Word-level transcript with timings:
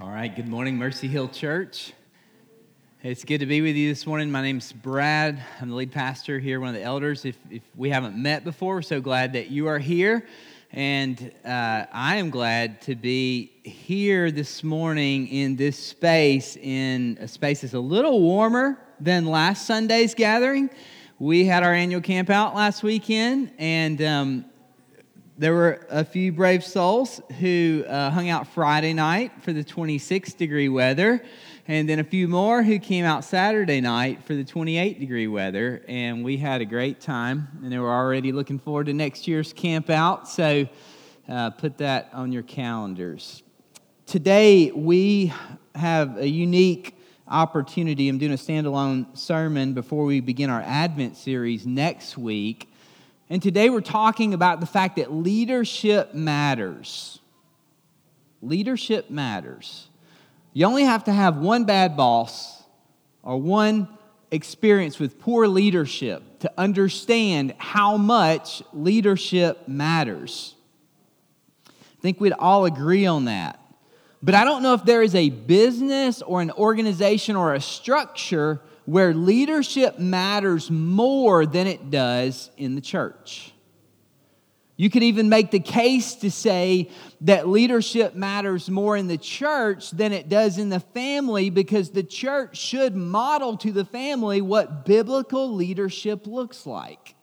All 0.00 0.10
right, 0.10 0.32
good 0.32 0.46
morning, 0.46 0.76
Mercy 0.76 1.08
Hill 1.08 1.26
Church. 1.26 1.92
It's 3.02 3.24
good 3.24 3.38
to 3.38 3.46
be 3.46 3.62
with 3.62 3.74
you 3.74 3.88
this 3.88 4.06
morning. 4.06 4.30
My 4.30 4.42
name's 4.42 4.70
Brad. 4.70 5.42
I'm 5.60 5.70
the 5.70 5.74
lead 5.74 5.90
pastor 5.90 6.38
here, 6.38 6.60
one 6.60 6.68
of 6.68 6.76
the 6.76 6.82
elders. 6.82 7.24
If, 7.24 7.36
if 7.50 7.62
we 7.74 7.90
haven't 7.90 8.14
met 8.14 8.44
before, 8.44 8.76
we're 8.76 8.82
so 8.82 9.00
glad 9.00 9.32
that 9.32 9.50
you 9.50 9.66
are 9.66 9.80
here. 9.80 10.24
And 10.70 11.32
uh, 11.44 11.86
I 11.92 12.14
am 12.14 12.30
glad 12.30 12.80
to 12.82 12.94
be 12.94 13.50
here 13.64 14.30
this 14.30 14.62
morning 14.62 15.26
in 15.26 15.56
this 15.56 15.76
space, 15.76 16.56
in 16.56 17.18
a 17.20 17.26
space 17.26 17.62
that's 17.62 17.74
a 17.74 17.80
little 17.80 18.20
warmer 18.20 18.78
than 19.00 19.26
last 19.26 19.66
Sunday's 19.66 20.14
gathering. 20.14 20.70
We 21.18 21.44
had 21.44 21.64
our 21.64 21.74
annual 21.74 22.02
camp 22.02 22.30
out 22.30 22.54
last 22.54 22.84
weekend, 22.84 23.50
and 23.58 24.00
um, 24.02 24.44
there 25.38 25.54
were 25.54 25.86
a 25.88 26.04
few 26.04 26.32
brave 26.32 26.64
souls 26.64 27.20
who 27.38 27.84
uh, 27.86 28.10
hung 28.10 28.28
out 28.28 28.48
Friday 28.48 28.92
night 28.92 29.30
for 29.40 29.52
the 29.52 29.62
26 29.62 30.34
degree 30.34 30.68
weather, 30.68 31.22
and 31.68 31.88
then 31.88 32.00
a 32.00 32.04
few 32.04 32.26
more 32.26 32.64
who 32.64 32.80
came 32.80 33.04
out 33.04 33.24
Saturday 33.24 33.80
night 33.80 34.24
for 34.24 34.34
the 34.34 34.42
28 34.42 34.98
degree 34.98 35.28
weather. 35.28 35.84
And 35.86 36.24
we 36.24 36.38
had 36.38 36.60
a 36.60 36.64
great 36.64 37.00
time, 37.00 37.46
and 37.62 37.70
they 37.70 37.78
were 37.78 37.92
already 37.92 38.32
looking 38.32 38.58
forward 38.58 38.86
to 38.86 38.92
next 38.92 39.28
year's 39.28 39.52
camp 39.52 39.90
out. 39.90 40.28
So 40.28 40.66
uh, 41.28 41.50
put 41.50 41.78
that 41.78 42.10
on 42.12 42.32
your 42.32 42.42
calendars. 42.42 43.44
Today, 44.06 44.72
we 44.72 45.32
have 45.76 46.18
a 46.18 46.28
unique 46.28 46.96
opportunity. 47.28 48.08
I'm 48.08 48.18
doing 48.18 48.32
a 48.32 48.36
standalone 48.36 49.16
sermon 49.16 49.72
before 49.72 50.04
we 50.04 50.18
begin 50.18 50.50
our 50.50 50.62
Advent 50.62 51.16
series 51.16 51.64
next 51.64 52.18
week. 52.18 52.67
And 53.30 53.42
today 53.42 53.68
we're 53.68 53.80
talking 53.80 54.32
about 54.32 54.60
the 54.60 54.66
fact 54.66 54.96
that 54.96 55.12
leadership 55.12 56.14
matters. 56.14 57.18
Leadership 58.40 59.10
matters. 59.10 59.88
You 60.54 60.66
only 60.66 60.84
have 60.84 61.04
to 61.04 61.12
have 61.12 61.36
one 61.36 61.64
bad 61.64 61.96
boss 61.96 62.62
or 63.22 63.36
one 63.36 63.88
experience 64.30 64.98
with 64.98 65.20
poor 65.20 65.46
leadership 65.46 66.22
to 66.40 66.52
understand 66.56 67.54
how 67.58 67.96
much 67.96 68.62
leadership 68.72 69.68
matters. 69.68 70.54
I 71.66 72.00
think 72.00 72.20
we'd 72.20 72.32
all 72.32 72.64
agree 72.64 73.06
on 73.06 73.26
that. 73.26 73.60
But 74.22 74.34
I 74.34 74.44
don't 74.44 74.62
know 74.62 74.74
if 74.74 74.84
there 74.84 75.02
is 75.02 75.14
a 75.14 75.30
business 75.30 76.22
or 76.22 76.40
an 76.40 76.50
organization 76.52 77.36
or 77.36 77.54
a 77.54 77.60
structure 77.60 78.60
where 78.88 79.12
leadership 79.12 79.98
matters 79.98 80.70
more 80.70 81.44
than 81.44 81.66
it 81.66 81.90
does 81.90 82.50
in 82.56 82.74
the 82.74 82.80
church. 82.80 83.52
You 84.78 84.88
could 84.88 85.02
even 85.02 85.28
make 85.28 85.50
the 85.50 85.60
case 85.60 86.14
to 86.14 86.30
say 86.30 86.88
that 87.20 87.46
leadership 87.46 88.14
matters 88.14 88.70
more 88.70 88.96
in 88.96 89.06
the 89.06 89.18
church 89.18 89.90
than 89.90 90.14
it 90.14 90.30
does 90.30 90.56
in 90.56 90.70
the 90.70 90.80
family 90.80 91.50
because 91.50 91.90
the 91.90 92.02
church 92.02 92.56
should 92.56 92.96
model 92.96 93.58
to 93.58 93.72
the 93.72 93.84
family 93.84 94.40
what 94.40 94.86
biblical 94.86 95.54
leadership 95.54 96.26
looks 96.26 96.64
like. 96.64 97.14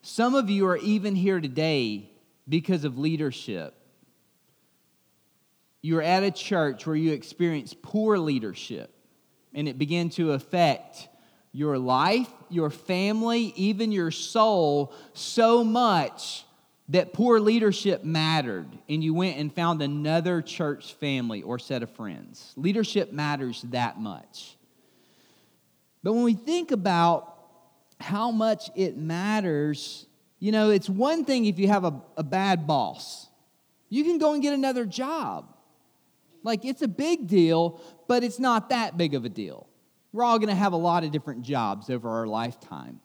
Some 0.00 0.34
of 0.34 0.48
you 0.48 0.68
are 0.68 0.78
even 0.78 1.14
here 1.14 1.38
today 1.38 2.10
because 2.48 2.84
of 2.84 2.96
leadership. 2.96 3.74
You 5.82 5.98
are 5.98 6.02
at 6.02 6.22
a 6.22 6.30
church 6.30 6.86
where 6.86 6.96
you 6.96 7.12
experience 7.12 7.74
poor 7.82 8.16
leadership 8.16 8.96
and 9.54 9.68
it 9.68 9.78
began 9.78 10.10
to 10.10 10.32
affect 10.32 11.08
your 11.52 11.78
life, 11.78 12.30
your 12.48 12.70
family, 12.70 13.52
even 13.56 13.90
your 13.92 14.10
soul 14.10 14.92
so 15.14 15.64
much 15.64 16.44
that 16.90 17.12
poor 17.12 17.38
leadership 17.38 18.02
mattered, 18.02 18.66
and 18.88 19.02
you 19.02 19.14
went 19.14 19.38
and 19.38 19.54
found 19.54 19.80
another 19.80 20.42
church 20.42 20.94
family 20.94 21.42
or 21.42 21.58
set 21.58 21.84
of 21.84 21.90
friends. 21.90 22.52
Leadership 22.56 23.12
matters 23.12 23.62
that 23.70 24.00
much. 24.00 24.56
But 26.02 26.14
when 26.14 26.24
we 26.24 26.34
think 26.34 26.72
about 26.72 27.36
how 28.00 28.32
much 28.32 28.70
it 28.74 28.96
matters, 28.96 30.06
you 30.40 30.50
know, 30.50 30.70
it's 30.70 30.88
one 30.88 31.24
thing 31.24 31.44
if 31.44 31.58
you 31.58 31.68
have 31.68 31.84
a, 31.84 32.00
a 32.16 32.24
bad 32.24 32.66
boss, 32.66 33.28
you 33.88 34.02
can 34.02 34.18
go 34.18 34.32
and 34.32 34.42
get 34.42 34.54
another 34.54 34.84
job. 34.84 35.46
Like, 36.42 36.64
it's 36.64 36.82
a 36.82 36.88
big 36.88 37.28
deal, 37.28 37.80
but 38.10 38.24
it's 38.24 38.40
not 38.40 38.70
that 38.70 38.98
big 38.98 39.14
of 39.14 39.24
a 39.24 39.28
deal. 39.28 39.68
We're 40.12 40.24
all 40.24 40.40
going 40.40 40.48
to 40.48 40.54
have 40.56 40.72
a 40.72 40.76
lot 40.76 41.04
of 41.04 41.12
different 41.12 41.42
jobs 41.42 41.88
over 41.88 42.10
our 42.10 42.26
lifetime. 42.26 42.98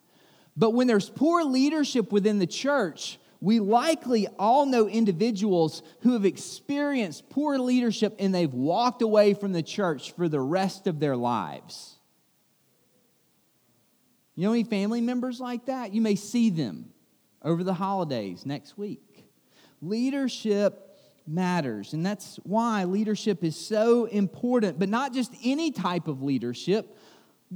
But 0.56 0.70
when 0.70 0.88
there's 0.88 1.08
poor 1.08 1.44
leadership 1.44 2.10
within 2.10 2.40
the 2.40 2.46
church, 2.48 3.20
we 3.40 3.60
likely 3.60 4.26
all 4.36 4.66
know 4.66 4.88
individuals 4.88 5.84
who 6.00 6.14
have 6.14 6.24
experienced 6.24 7.30
poor 7.30 7.56
leadership 7.56 8.16
and 8.18 8.34
they've 8.34 8.52
walked 8.52 9.00
away 9.00 9.32
from 9.34 9.52
the 9.52 9.62
church 9.62 10.10
for 10.10 10.28
the 10.28 10.40
rest 10.40 10.88
of 10.88 10.98
their 10.98 11.16
lives. 11.16 11.94
You 14.34 14.48
know 14.48 14.54
any 14.54 14.64
family 14.64 15.02
members 15.02 15.38
like 15.38 15.66
that? 15.66 15.94
You 15.94 16.00
may 16.00 16.16
see 16.16 16.50
them 16.50 16.90
over 17.42 17.62
the 17.62 17.74
holidays 17.74 18.44
next 18.44 18.76
week. 18.76 19.24
Leadership 19.80 20.85
matters. 21.26 21.92
And 21.92 22.04
that's 22.04 22.36
why 22.42 22.84
leadership 22.84 23.42
is 23.44 23.56
so 23.56 24.04
important, 24.06 24.78
but 24.78 24.88
not 24.88 25.12
just 25.12 25.32
any 25.44 25.70
type 25.70 26.08
of 26.08 26.22
leadership, 26.22 26.96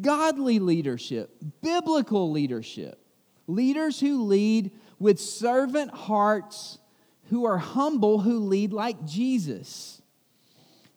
godly 0.00 0.58
leadership, 0.58 1.34
biblical 1.62 2.30
leadership. 2.30 2.98
Leaders 3.46 3.98
who 3.98 4.22
lead 4.24 4.70
with 4.98 5.18
servant 5.18 5.92
hearts, 5.92 6.78
who 7.30 7.44
are 7.44 7.58
humble, 7.58 8.20
who 8.20 8.38
lead 8.40 8.72
like 8.72 9.04
Jesus. 9.04 10.00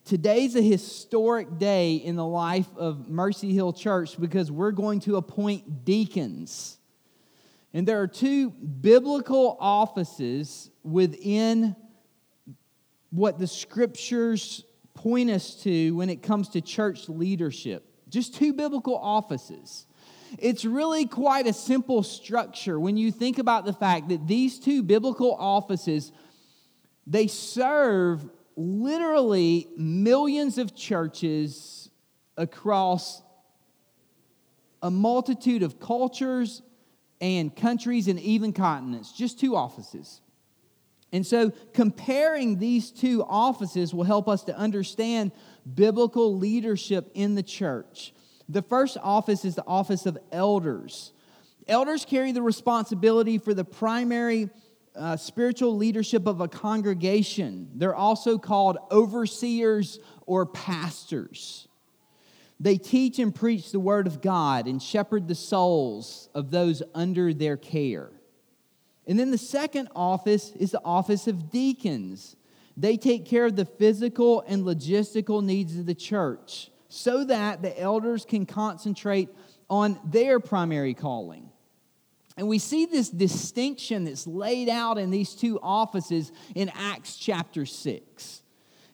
Today's 0.05 0.55
a 0.55 0.61
historic 0.61 1.57
day 1.57 1.95
in 1.95 2.15
the 2.15 2.25
life 2.25 2.67
of 2.75 3.07
Mercy 3.07 3.53
Hill 3.53 3.73
Church 3.73 4.19
because 4.19 4.51
we're 4.51 4.71
going 4.71 4.99
to 5.01 5.15
appoint 5.15 5.85
deacons. 5.85 6.77
And 7.73 7.87
there 7.87 8.01
are 8.01 8.07
two 8.07 8.51
biblical 8.51 9.57
offices 9.59 10.69
within 10.83 11.75
what 13.13 13.37
the 13.37 13.45
scriptures 13.45 14.63
point 14.95 15.29
us 15.29 15.61
to 15.61 15.95
when 15.95 16.09
it 16.09 16.23
comes 16.23 16.49
to 16.49 16.61
church 16.61 17.07
leadership. 17.07 17.85
Just 18.09 18.33
two 18.35 18.53
biblical 18.53 18.97
offices. 18.97 19.85
It's 20.39 20.65
really 20.65 21.05
quite 21.05 21.45
a 21.45 21.53
simple 21.53 22.01
structure 22.01 22.79
when 22.79 22.97
you 22.97 23.11
think 23.11 23.37
about 23.37 23.65
the 23.65 23.73
fact 23.73 24.09
that 24.09 24.27
these 24.27 24.59
two 24.59 24.81
biblical 24.81 25.35
offices 25.35 26.11
they 27.05 27.27
serve 27.27 28.27
literally 28.55 29.67
millions 29.77 30.57
of 30.57 30.75
churches 30.75 31.89
across 32.35 33.21
a 34.81 34.89
multitude 34.89 35.61
of 35.61 35.79
cultures 35.79 36.63
and 37.21 37.55
countries 37.55 38.07
and 38.07 38.19
even 38.19 38.53
continents. 38.53 39.11
Just 39.11 39.39
two 39.39 39.55
offices. 39.55 40.21
And 41.13 41.25
so, 41.25 41.51
comparing 41.73 42.57
these 42.57 42.89
two 42.89 43.23
offices 43.23 43.93
will 43.93 44.03
help 44.03 44.27
us 44.27 44.43
to 44.45 44.57
understand 44.57 45.31
biblical 45.75 46.35
leadership 46.35 47.11
in 47.13 47.35
the 47.35 47.43
church. 47.43 48.13
The 48.49 48.63
first 48.63 48.97
office 49.01 49.45
is 49.45 49.53
the 49.53 49.65
office 49.65 50.07
of 50.07 50.17
elders. 50.31 51.13
Elders 51.67 52.03
carry 52.03 52.31
the 52.31 52.41
responsibility 52.41 53.37
for 53.37 53.53
the 53.53 53.63
primary 53.63 54.49
uh, 54.95 55.15
spiritual 55.15 55.77
leadership 55.77 56.25
of 56.25 56.41
a 56.41 56.47
congregation. 56.47 57.69
They're 57.75 57.95
also 57.95 58.39
called 58.39 58.79
overseers 58.91 59.99
or 60.25 60.47
pastors. 60.47 61.67
They 62.59 62.77
teach 62.77 63.19
and 63.19 63.33
preach 63.33 63.71
the 63.71 63.79
word 63.79 64.07
of 64.07 64.19
God 64.21 64.67
and 64.67 64.81
shepherd 64.81 65.27
the 65.27 65.35
souls 65.35 66.27
of 66.33 66.49
those 66.49 66.81
under 66.95 67.33
their 67.33 67.57
care. 67.57 68.09
And 69.07 69.19
then 69.19 69.31
the 69.31 69.37
second 69.37 69.89
office 69.95 70.53
is 70.59 70.71
the 70.71 70.81
office 70.83 71.27
of 71.27 71.49
deacons. 71.49 72.35
They 72.77 72.97
take 72.97 73.25
care 73.25 73.45
of 73.45 73.55
the 73.55 73.65
physical 73.65 74.43
and 74.47 74.63
logistical 74.63 75.43
needs 75.43 75.77
of 75.77 75.85
the 75.85 75.95
church 75.95 76.71
so 76.89 77.23
that 77.25 77.61
the 77.61 77.77
elders 77.79 78.25
can 78.25 78.45
concentrate 78.45 79.29
on 79.69 79.99
their 80.05 80.39
primary 80.39 80.93
calling. 80.93 81.49
And 82.37 82.47
we 82.47 82.59
see 82.59 82.85
this 82.85 83.09
distinction 83.09 84.05
that's 84.05 84.25
laid 84.25 84.69
out 84.69 84.97
in 84.97 85.11
these 85.11 85.35
two 85.35 85.59
offices 85.61 86.31
in 86.55 86.71
Acts 86.75 87.15
chapter 87.15 87.65
6. 87.65 88.41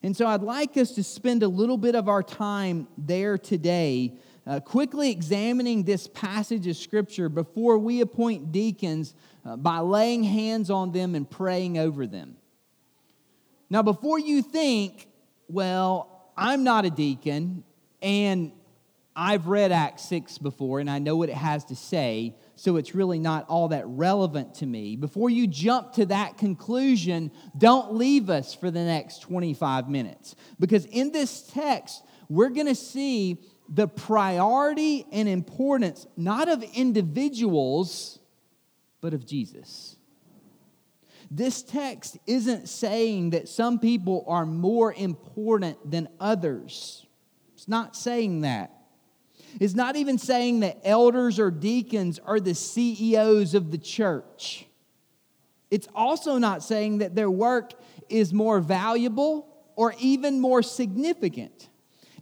And 0.01 0.15
so 0.15 0.27
I'd 0.27 0.41
like 0.41 0.77
us 0.77 0.91
to 0.91 1.03
spend 1.03 1.44
a 1.44 1.47
little 1.47 1.77
bit 1.77 1.95
of 1.95 2.07
our 2.07 2.23
time 2.23 2.88
there 2.97 3.38
today 3.38 4.13
uh, 4.50 4.60
quickly 4.60 5.12
examining 5.12 5.84
this 5.84 6.07
passage 6.07 6.66
of 6.66 6.75
Scripture 6.75 7.30
before 7.30 7.78
we 7.78 8.01
appoint 8.01 8.51
deacons 8.51 9.13
uh, 9.46 9.56
by 9.56 9.78
laying 9.78 10.24
hands 10.24 10.72
on 10.72 10.92
them 10.92 11.13
and 11.13 11.30
praying 11.30 11.78
over 11.78 12.07
them. 12.07 12.36
Now, 13.69 13.84
before 13.84 14.18
you 14.18 14.42
think, 14.42 15.07
well, 15.48 16.31
I'm 16.36 16.63
not 16.63 16.84
a 16.84 16.90
deacon 16.90 17.63
and 18.01 18.51
I've 19.16 19.46
read 19.46 19.72
Acts 19.72 20.10
6 20.10 20.40
before 20.40 20.80
and 20.80 20.90
I 20.90 20.98
know 20.98 21.16
what 21.16 21.30
it 21.30 21.36
has 21.36 21.66
to 21.66 21.75
say, 21.75 22.36
so 22.56 22.78
it's 22.78 22.96
really 22.96 23.19
not 23.19 23.48
all 23.50 23.68
that 23.68 23.84
relevant 23.86 24.56
to 24.56 24.66
me. 24.66 24.96
Before 24.96 25.30
you 25.30 25.46
jump 25.46 25.94
to 25.94 26.07
that 26.07 26.40
conclusion, 26.40 27.31
don't 27.56 27.94
leave 27.94 28.31
us 28.31 28.56
for 28.56 28.72
the 28.72 28.84
next 28.84 29.19
25 29.22 29.90
minutes. 29.90 30.34
Because 30.60 30.86
in 30.86 31.12
this 31.12 31.44
text, 31.44 32.04
we're 32.30 32.50
going 32.50 32.68
to 32.68 32.75
see 32.75 33.38
the 33.71 33.88
priority 33.88 35.06
and 35.12 35.30
importance 35.30 36.07
not 36.18 36.50
of 36.50 36.63
individuals, 36.63 38.19
but 39.00 39.13
of 39.13 39.25
Jesus. 39.25 39.95
This 41.31 41.62
text 41.62 42.18
isn't 42.25 42.68
saying 42.68 43.31
that 43.31 43.48
some 43.48 43.77
people 43.77 44.25
are 44.27 44.48
more 44.48 44.92
important 44.94 45.89
than 45.89 46.10
others. 46.19 47.06
It's 47.54 47.68
not 47.68 47.95
saying 47.95 48.42
that. 48.42 48.71
It's 49.60 49.75
not 49.75 49.95
even 49.95 50.18
saying 50.18 50.62
that 50.62 50.80
elders 50.83 51.39
or 51.39 51.51
deacons 51.51 52.19
are 52.19 52.39
the 52.39 52.56
CEOs 52.56 53.54
of 53.54 53.72
the 53.72 53.77
church. 53.77 54.65
It's 55.69 55.88
also 55.94 56.38
not 56.39 56.63
saying 56.63 57.00
that 57.00 57.15
their 57.15 57.30
work 57.30 57.74
is 58.10 58.33
more 58.33 58.60
valuable 58.60 59.48
or 59.75 59.94
even 60.00 60.39
more 60.39 60.63
significant. 60.63 61.69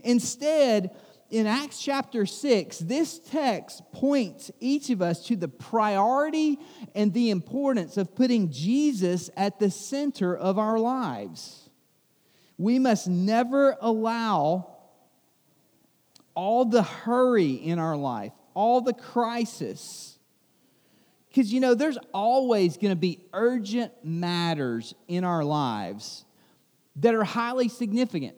Instead, 0.03 0.95
in 1.29 1.45
Acts 1.45 1.81
chapter 1.81 2.25
6, 2.25 2.79
this 2.79 3.19
text 3.19 3.81
points 3.91 4.51
each 4.59 4.89
of 4.89 5.01
us 5.01 5.25
to 5.27 5.35
the 5.35 5.47
priority 5.47 6.59
and 6.95 7.13
the 7.13 7.29
importance 7.29 7.97
of 7.97 8.15
putting 8.15 8.49
Jesus 8.51 9.29
at 9.35 9.59
the 9.59 9.69
center 9.69 10.35
of 10.35 10.57
our 10.57 10.79
lives. 10.79 11.69
We 12.57 12.79
must 12.79 13.07
never 13.07 13.75
allow 13.81 14.77
all 16.33 16.65
the 16.65 16.83
hurry 16.83 17.53
in 17.53 17.79
our 17.79 17.97
life, 17.97 18.31
all 18.53 18.81
the 18.81 18.93
crisis. 18.93 20.17
Because, 21.29 21.51
you 21.51 21.59
know, 21.59 21.75
there's 21.75 21.97
always 22.13 22.77
going 22.77 22.91
to 22.91 22.95
be 22.95 23.19
urgent 23.33 23.91
matters 24.03 24.95
in 25.07 25.23
our 25.23 25.43
lives 25.43 26.25
that 26.95 27.13
are 27.13 27.23
highly 27.23 27.69
significant. 27.69 28.35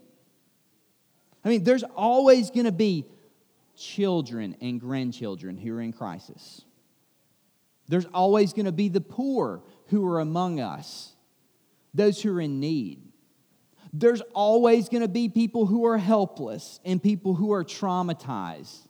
I 1.44 1.50
mean, 1.50 1.64
there's 1.64 1.84
always 1.84 2.52
going 2.52 2.66
to 2.66 2.72
be 2.72 3.06
children 3.78 4.56
and 4.62 4.80
grandchildren 4.80 5.58
who 5.58 5.74
are 5.74 5.82
in 5.82 5.94
crisis. 5.94 6.62
There's 7.88 8.06
always 8.14 8.54
going 8.54 8.66
to 8.66 8.72
be 8.72 8.90
the 8.90 9.02
poor 9.02 9.64
who 9.88 10.06
are 10.08 10.20
among 10.20 10.60
us, 10.60 11.14
those 11.94 12.22
who 12.22 12.36
are 12.36 12.42
in 12.42 12.60
need. 12.60 13.02
There's 13.92 14.22
always 14.36 14.90
going 14.90 15.02
to 15.02 15.08
be 15.08 15.30
people 15.30 15.66
who 15.66 15.86
are 15.86 15.98
helpless 15.98 16.80
and 16.86 17.02
people 17.02 17.34
who 17.34 17.52
are 17.52 17.64
traumatized. 17.64 18.88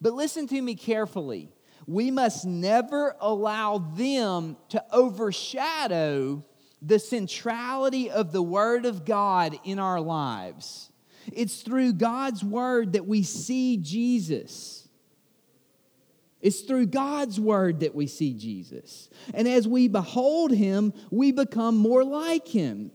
But 0.00 0.14
listen 0.14 0.46
to 0.46 0.60
me 0.60 0.74
carefully. 0.74 1.52
We 1.86 2.10
must 2.10 2.46
never 2.46 3.16
allow 3.20 3.78
them 3.78 4.56
to 4.70 4.82
overshadow 4.92 6.44
the 6.80 6.98
centrality 6.98 8.10
of 8.10 8.32
the 8.32 8.42
Word 8.42 8.86
of 8.86 9.04
God 9.04 9.58
in 9.64 9.78
our 9.78 10.00
lives. 10.00 10.90
It's 11.32 11.62
through 11.62 11.94
God's 11.94 12.44
Word 12.44 12.92
that 12.94 13.06
we 13.06 13.22
see 13.22 13.76
Jesus. 13.76 14.88
It's 16.40 16.60
through 16.60 16.86
God's 16.86 17.40
Word 17.40 17.80
that 17.80 17.94
we 17.94 18.06
see 18.06 18.34
Jesus. 18.34 19.10
And 19.34 19.48
as 19.48 19.66
we 19.66 19.88
behold 19.88 20.52
Him, 20.52 20.92
we 21.10 21.32
become 21.32 21.76
more 21.76 22.04
like 22.04 22.46
Him. 22.46 22.92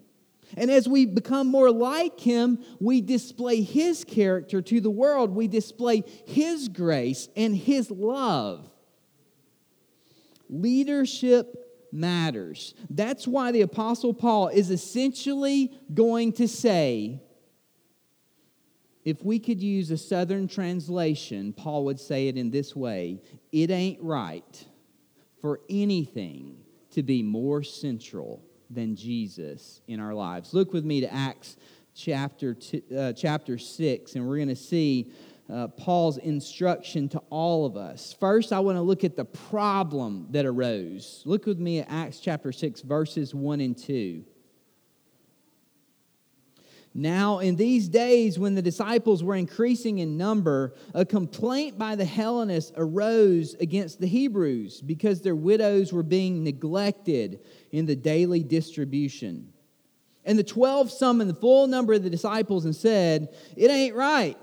And 0.56 0.69
as 0.69 0.88
we 0.88 1.06
become 1.06 1.47
more 1.47 1.71
like 1.71 2.19
him, 2.19 2.59
we 2.80 3.01
display 3.01 3.62
his 3.62 4.03
character 4.03 4.62
to 4.62 4.80
the 4.80 4.89
world. 4.89 5.31
We 5.31 5.47
display 5.47 6.03
his 6.25 6.68
grace 6.68 7.27
and 7.35 7.56
his 7.56 7.89
love. 7.89 8.69
Leadership 10.50 11.88
matters. 11.91 12.74
That's 12.89 13.27
why 13.27 13.51
the 13.51 13.62
Apostle 13.62 14.13
Paul 14.13 14.50
is 14.50 14.69
essentially 14.69 15.71
going 15.94 16.33
to 16.33 16.47
say, 16.47 17.21
if 19.06 19.24
we 19.24 19.40
could 19.40 19.62
use 19.62 19.92
a 19.92 19.98
southern 19.98 20.48
translation, 20.48 21.54
Paul 21.54 21.86
would 21.86 22.00
say 22.00 22.28
it 22.28 22.38
in 22.38 22.52
this 22.52 22.76
way 22.76 23.22
it 23.52 23.70
ain't 23.70 24.02
right 24.02 24.66
for 25.42 25.60
anything 25.70 26.58
to 26.92 27.04
be 27.04 27.22
more 27.22 27.64
central 27.64 28.44
than 28.70 28.96
Jesus 28.96 29.82
in 29.88 30.00
our 30.00 30.14
lives. 30.14 30.54
Look 30.54 30.74
with 30.74 30.86
me 30.86 31.02
to 31.02 31.14
Acts 31.14 31.58
chapter, 31.96 32.54
two, 32.54 32.82
uh, 32.96 33.14
chapter 33.14 33.58
6, 33.58 34.16
and 34.16 34.28
we're 34.28 34.38
going 34.38 34.48
to 34.48 34.56
see 34.56 35.12
uh, 35.52 35.68
Paul's 35.68 36.18
instruction 36.18 37.10
to 37.10 37.20
all 37.30 37.66
of 37.66 37.76
us. 37.76 38.16
First, 38.20 38.54
I 38.54 38.60
want 38.60 38.78
to 38.78 38.82
look 38.82 39.04
at 39.04 39.16
the 39.16 39.26
problem 39.26 40.28
that 40.32 40.46
arose. 40.46 41.22
Look 41.26 41.46
with 41.46 41.60
me 41.60 41.80
at 41.80 41.88
Acts 41.90 42.20
chapter 42.20 42.52
6, 42.52 42.82
verses 42.82 43.36
1 43.36 43.60
and 43.60 43.78
2. 43.78 44.24
Now, 46.95 47.40
in 47.40 47.56
these 47.56 47.90
days, 47.90 48.38
when 48.38 48.54
the 48.54 48.62
disciples 48.62 49.24
were 49.24 49.36
increasing 49.36 49.98
in 49.98 50.16
number, 50.16 50.75
a 50.94 51.04
complaint 51.04 51.78
by 51.78 51.95
the 51.95 52.06
Hellenists 52.06 52.72
arose 52.75 53.56
against 53.56 54.00
the 54.00 54.07
Hebrews 54.07 54.80
because 54.81 55.22
their 55.22 55.36
widows 55.36 55.92
were 55.92 56.04
being 56.04 56.44
neglected 56.44 57.40
in 57.72 57.88
the 57.88 57.95
daily 57.95 58.44
distribution. 58.44 59.51
And 60.24 60.38
the 60.38 60.44
12 60.44 60.92
summoned 60.92 61.31
the 61.31 61.36
full 61.36 61.66
number 61.66 61.94
of 61.94 62.04
the 62.04 62.12
disciples 62.12 62.66
and 62.66 62.75
said, 62.75 63.34
It 63.57 63.72
ain't 63.72 63.95
right. 63.95 64.38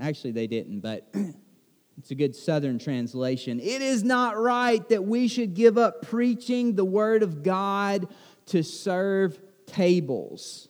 Actually, 0.00 0.32
they 0.32 0.46
didn't, 0.46 0.80
but 0.80 1.06
it's 1.98 2.10
a 2.10 2.14
good 2.14 2.34
southern 2.34 2.78
translation. 2.78 3.60
It 3.60 3.82
is 3.82 4.02
not 4.02 4.38
right 4.38 4.88
that 4.88 5.04
we 5.04 5.28
should 5.28 5.52
give 5.52 5.76
up 5.76 6.00
preaching 6.00 6.76
the 6.76 6.84
word 6.84 7.22
of 7.22 7.42
God 7.42 8.08
to 8.46 8.62
serve 8.62 9.38
tables. 9.66 10.69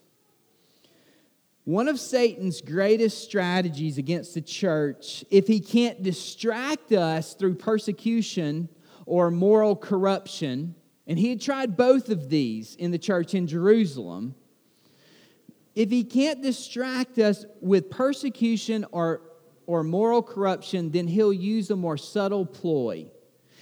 One 1.71 1.87
of 1.87 2.01
Satan's 2.01 2.61
greatest 2.61 3.23
strategies 3.23 3.97
against 3.97 4.35
the 4.35 4.41
church, 4.41 5.25
if 5.31 5.47
he 5.47 5.61
can't 5.61 6.03
distract 6.03 6.91
us 6.91 7.35
through 7.35 7.55
persecution 7.55 8.69
or 9.07 9.31
moral 9.31 9.77
corruption, 9.77 10.75
and 11.07 11.17
he 11.17 11.29
had 11.29 11.41
tried 11.41 11.77
both 11.77 12.09
of 12.09 12.29
these 12.29 12.75
in 12.75 12.91
the 12.91 12.99
church 12.99 13.35
in 13.35 13.47
Jerusalem, 13.47 14.35
if 15.77 15.91
he 15.91 16.03
can't 16.03 16.43
distract 16.43 17.21
us 17.21 17.47
with 17.61 17.89
persecution 17.89 18.85
or, 18.91 19.23
or 19.69 19.85
moral 19.85 20.25
corruption, 20.25 20.91
then 20.91 21.07
he'll 21.07 21.33
use 21.33 21.71
a 21.71 21.77
more 21.77 21.97
subtle 21.97 22.47
ploy. 22.47 23.07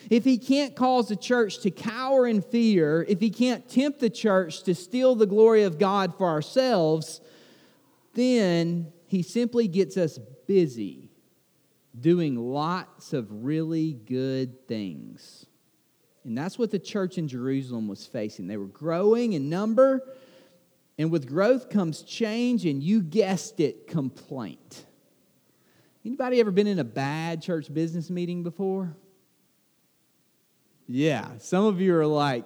If 0.08 0.25
he 0.25 0.38
can't 0.38 0.75
cause 0.75 1.08
the 1.08 1.16
church 1.16 1.58
to 1.58 1.70
cower 1.70 2.26
in 2.26 2.40
fear, 2.40 3.05
if 3.06 3.20
he 3.20 3.28
can't 3.28 3.69
tempt 3.69 4.00
the 4.00 4.08
church 4.08 4.62
to 4.62 4.75
steal 4.75 5.14
the 5.14 5.26
glory 5.26 5.64
of 5.64 5.78
God 5.78 6.16
for 6.16 6.26
ourselves, 6.26 7.20
then 8.14 8.93
he 9.06 9.22
simply 9.22 9.69
gets 9.69 9.96
us 9.96 10.19
busy 10.46 11.10
doing 11.98 12.36
lots 12.36 13.12
of 13.12 13.44
really 13.44 13.93
good 13.93 14.67
things. 14.69 15.46
And 16.24 16.36
that's 16.36 16.58
what 16.58 16.70
the 16.70 16.79
church 16.79 17.19
in 17.19 17.27
Jerusalem 17.29 17.88
was 17.88 18.06
facing. 18.06 18.46
They 18.46 18.56
were 18.56 18.67
growing 18.67 19.32
in 19.32 19.48
number, 19.48 20.03
and 20.98 21.10
with 21.10 21.27
growth 21.27 21.70
comes 21.70 22.03
change, 22.03 22.67
and 22.67 22.82
you 22.82 23.03
guessed 23.03 23.60
it, 23.60 23.86
complaint. 23.86 24.84
Anybody 26.05 26.41
ever 26.41 26.50
been 26.50 26.67
in 26.67 26.79
a 26.79 26.84
bad 26.84 27.43
church 27.43 27.72
business 27.72 28.10
meeting 28.10 28.43
before? 28.43 28.94
Yeah, 30.86 31.29
some 31.38 31.65
of 31.65 31.81
you 31.81 31.94
are 31.96 32.06
like, 32.06 32.44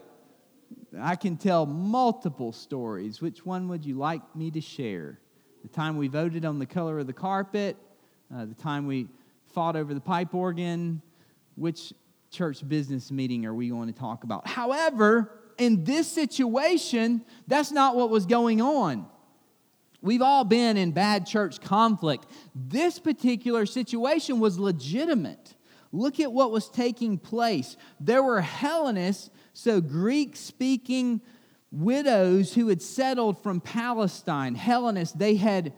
I 0.98 1.16
can 1.16 1.36
tell 1.36 1.64
multiple 1.64 2.52
stories. 2.52 3.20
Which 3.20 3.46
one 3.46 3.68
would 3.68 3.84
you 3.84 3.96
like 3.96 4.36
me 4.36 4.50
to 4.50 4.60
share? 4.60 5.18
The 5.62 5.68
time 5.68 5.96
we 5.96 6.08
voted 6.08 6.44
on 6.44 6.58
the 6.58 6.66
color 6.66 6.98
of 6.98 7.06
the 7.06 7.12
carpet, 7.12 7.76
uh, 8.34 8.44
the 8.44 8.54
time 8.54 8.86
we 8.86 9.08
fought 9.54 9.76
over 9.76 9.94
the 9.94 10.00
pipe 10.00 10.34
organ, 10.34 11.00
which 11.56 11.92
church 12.30 12.66
business 12.66 13.10
meeting 13.10 13.44
are 13.46 13.54
we 13.54 13.68
going 13.68 13.92
to 13.92 13.98
talk 13.98 14.24
about? 14.24 14.46
However, 14.46 15.30
in 15.58 15.84
this 15.84 16.08
situation, 16.10 17.22
that's 17.46 17.70
not 17.70 17.94
what 17.94 18.10
was 18.10 18.26
going 18.26 18.60
on. 18.60 19.06
We've 20.00 20.22
all 20.22 20.44
been 20.44 20.76
in 20.76 20.90
bad 20.90 21.26
church 21.26 21.60
conflict. 21.60 22.26
This 22.54 22.98
particular 22.98 23.66
situation 23.66 24.40
was 24.40 24.58
legitimate. 24.58 25.54
Look 25.92 26.18
at 26.18 26.32
what 26.32 26.50
was 26.50 26.68
taking 26.68 27.18
place. 27.18 27.76
There 28.00 28.22
were 28.22 28.40
Hellenists, 28.40 29.30
so 29.52 29.80
Greek 29.80 30.34
speaking 30.34 31.20
widows 31.72 32.52
who 32.52 32.68
had 32.68 32.82
settled 32.82 33.42
from 33.42 33.60
Palestine, 33.60 34.54
Hellenists, 34.54 35.16
they 35.16 35.36
had, 35.36 35.72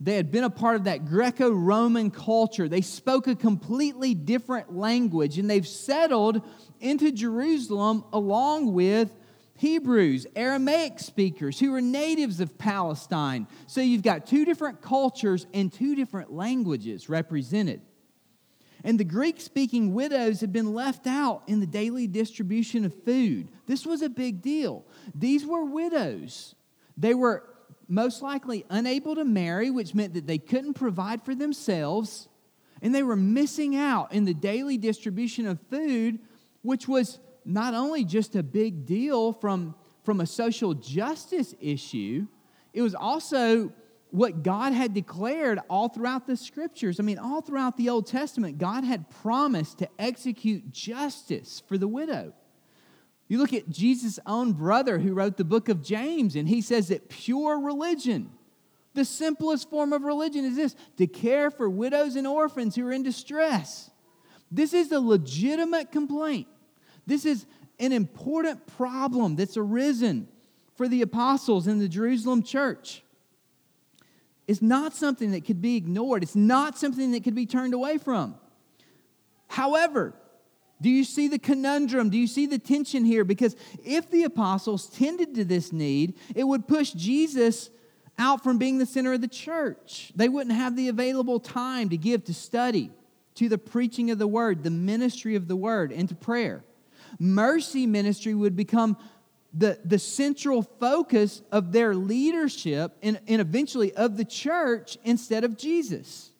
they 0.00 0.16
had 0.16 0.30
been 0.30 0.44
a 0.44 0.50
part 0.50 0.76
of 0.76 0.84
that 0.84 1.06
Greco 1.06 1.50
Roman 1.50 2.10
culture. 2.10 2.68
They 2.68 2.80
spoke 2.80 3.28
a 3.28 3.36
completely 3.36 4.14
different 4.14 4.76
language, 4.76 5.38
and 5.38 5.48
they've 5.48 5.66
settled 5.66 6.42
into 6.80 7.12
Jerusalem 7.12 8.04
along 8.12 8.72
with 8.72 9.14
Hebrews, 9.58 10.26
Aramaic 10.36 11.00
speakers 11.00 11.58
who 11.58 11.74
are 11.74 11.80
natives 11.80 12.40
of 12.40 12.58
Palestine. 12.58 13.48
So 13.66 13.80
you've 13.80 14.02
got 14.02 14.26
two 14.26 14.44
different 14.44 14.82
cultures 14.82 15.46
and 15.52 15.72
two 15.72 15.96
different 15.96 16.32
languages 16.32 17.08
represented. 17.08 17.80
And 18.84 18.98
the 18.98 19.04
Greek 19.04 19.40
speaking 19.40 19.92
widows 19.92 20.40
had 20.40 20.52
been 20.52 20.72
left 20.72 21.06
out 21.06 21.42
in 21.46 21.60
the 21.60 21.66
daily 21.66 22.06
distribution 22.06 22.84
of 22.84 22.94
food. 23.04 23.48
This 23.66 23.84
was 23.84 24.02
a 24.02 24.08
big 24.08 24.40
deal. 24.40 24.84
These 25.14 25.44
were 25.44 25.64
widows. 25.64 26.54
They 26.96 27.14
were 27.14 27.44
most 27.88 28.22
likely 28.22 28.64
unable 28.70 29.14
to 29.14 29.24
marry, 29.24 29.70
which 29.70 29.94
meant 29.94 30.14
that 30.14 30.26
they 30.26 30.38
couldn't 30.38 30.74
provide 30.74 31.24
for 31.24 31.34
themselves, 31.34 32.28
and 32.82 32.94
they 32.94 33.02
were 33.02 33.16
missing 33.16 33.74
out 33.74 34.12
in 34.12 34.24
the 34.24 34.34
daily 34.34 34.76
distribution 34.76 35.46
of 35.46 35.58
food, 35.70 36.18
which 36.62 36.86
was 36.86 37.18
not 37.44 37.74
only 37.74 38.04
just 38.04 38.36
a 38.36 38.42
big 38.42 38.84
deal 38.84 39.32
from, 39.32 39.74
from 40.04 40.20
a 40.20 40.26
social 40.26 40.74
justice 40.74 41.54
issue, 41.60 42.26
it 42.74 42.82
was 42.82 42.94
also 42.94 43.72
what 44.10 44.42
God 44.42 44.72
had 44.72 44.94
declared 44.94 45.60
all 45.68 45.88
throughout 45.88 46.26
the 46.26 46.36
scriptures. 46.36 46.98
I 46.98 47.02
mean, 47.02 47.18
all 47.18 47.40
throughout 47.40 47.76
the 47.76 47.90
Old 47.90 48.06
Testament, 48.06 48.58
God 48.58 48.84
had 48.84 49.10
promised 49.10 49.78
to 49.78 49.88
execute 49.98 50.70
justice 50.72 51.62
for 51.66 51.76
the 51.76 51.88
widow. 51.88 52.32
You 53.28 53.38
look 53.38 53.52
at 53.52 53.68
Jesus' 53.68 54.18
own 54.24 54.52
brother 54.52 54.98
who 54.98 55.12
wrote 55.12 55.36
the 55.36 55.44
book 55.44 55.68
of 55.68 55.82
James, 55.82 56.34
and 56.34 56.48
he 56.48 56.62
says 56.62 56.88
that 56.88 57.10
pure 57.10 57.60
religion, 57.60 58.30
the 58.94 59.04
simplest 59.04 59.68
form 59.68 59.92
of 59.92 60.02
religion, 60.02 60.44
is 60.44 60.56
this 60.56 60.74
to 60.96 61.06
care 61.06 61.50
for 61.50 61.68
widows 61.68 62.16
and 62.16 62.26
orphans 62.26 62.74
who 62.74 62.86
are 62.86 62.92
in 62.92 63.02
distress. 63.02 63.90
This 64.50 64.72
is 64.72 64.90
a 64.92 65.00
legitimate 65.00 65.92
complaint. 65.92 66.48
This 67.06 67.26
is 67.26 67.44
an 67.78 67.92
important 67.92 68.66
problem 68.66 69.36
that's 69.36 69.58
arisen 69.58 70.28
for 70.76 70.88
the 70.88 71.02
apostles 71.02 71.66
in 71.66 71.78
the 71.78 71.88
Jerusalem 71.88 72.42
church. 72.42 73.02
It's 74.48 74.62
not 74.62 74.96
something 74.96 75.32
that 75.32 75.44
could 75.44 75.60
be 75.60 75.76
ignored, 75.76 76.24
it's 76.24 76.34
not 76.34 76.76
something 76.78 77.12
that 77.12 77.22
could 77.22 77.34
be 77.34 77.46
turned 77.46 77.74
away 77.74 77.98
from. 77.98 78.34
However, 79.46 80.14
do 80.80 80.88
you 80.88 81.04
see 81.04 81.28
the 81.28 81.38
conundrum? 81.38 82.08
Do 82.08 82.18
you 82.18 82.26
see 82.26 82.46
the 82.46 82.58
tension 82.58 83.04
here? 83.04 83.24
Because 83.24 83.56
if 83.84 84.10
the 84.10 84.24
apostles 84.24 84.88
tended 84.88 85.34
to 85.34 85.44
this 85.44 85.72
need, 85.72 86.14
it 86.34 86.44
would 86.44 86.68
push 86.68 86.92
Jesus 86.92 87.70
out 88.16 88.42
from 88.42 88.58
being 88.58 88.78
the 88.78 88.86
center 88.86 89.12
of 89.12 89.20
the 89.20 89.28
church. 89.28 90.12
They 90.14 90.28
wouldn't 90.28 90.56
have 90.56 90.76
the 90.76 90.88
available 90.88 91.40
time 91.40 91.88
to 91.90 91.96
give 91.96 92.24
to 92.24 92.34
study, 92.34 92.90
to 93.34 93.48
the 93.48 93.58
preaching 93.58 94.10
of 94.10 94.18
the 94.18 94.26
word, 94.26 94.62
the 94.62 94.70
ministry 94.70 95.34
of 95.34 95.48
the 95.48 95.56
word, 95.56 95.92
and 95.92 96.08
to 96.08 96.14
prayer. 96.14 96.64
Mercy 97.18 97.86
ministry 97.86 98.34
would 98.34 98.56
become 98.56 98.96
the, 99.52 99.78
the 99.84 99.98
central 99.98 100.62
focus 100.62 101.42
of 101.50 101.72
their 101.72 101.94
leadership 101.94 102.96
and, 103.02 103.20
and 103.26 103.40
eventually 103.40 103.94
of 103.94 104.16
the 104.16 104.24
church 104.24 104.98
instead 105.04 105.44
of 105.44 105.56
Jesus. 105.56 106.32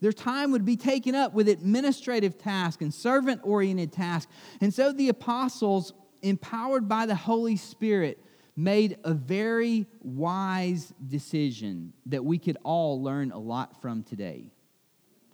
Their 0.00 0.12
time 0.12 0.50
would 0.52 0.64
be 0.64 0.76
taken 0.76 1.14
up 1.14 1.32
with 1.34 1.48
administrative 1.48 2.36
tasks 2.38 2.82
and 2.82 2.92
servant 2.92 3.40
oriented 3.42 3.92
tasks. 3.92 4.30
And 4.60 4.72
so 4.72 4.92
the 4.92 5.08
apostles, 5.08 5.94
empowered 6.22 6.88
by 6.88 7.06
the 7.06 7.14
Holy 7.14 7.56
Spirit, 7.56 8.18
made 8.56 8.98
a 9.04 9.14
very 9.14 9.86
wise 10.02 10.92
decision 11.06 11.92
that 12.06 12.24
we 12.24 12.38
could 12.38 12.58
all 12.62 13.02
learn 13.02 13.32
a 13.32 13.38
lot 13.38 13.80
from 13.80 14.02
today. 14.02 14.52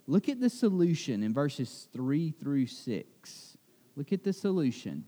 Look 0.07 0.29
at 0.29 0.39
the 0.39 0.49
solution 0.49 1.23
in 1.23 1.33
verses 1.33 1.87
3 1.93 2.31
through 2.31 2.67
6. 2.67 3.57
Look 3.95 4.11
at 4.11 4.23
the 4.23 4.33
solution. 4.33 5.05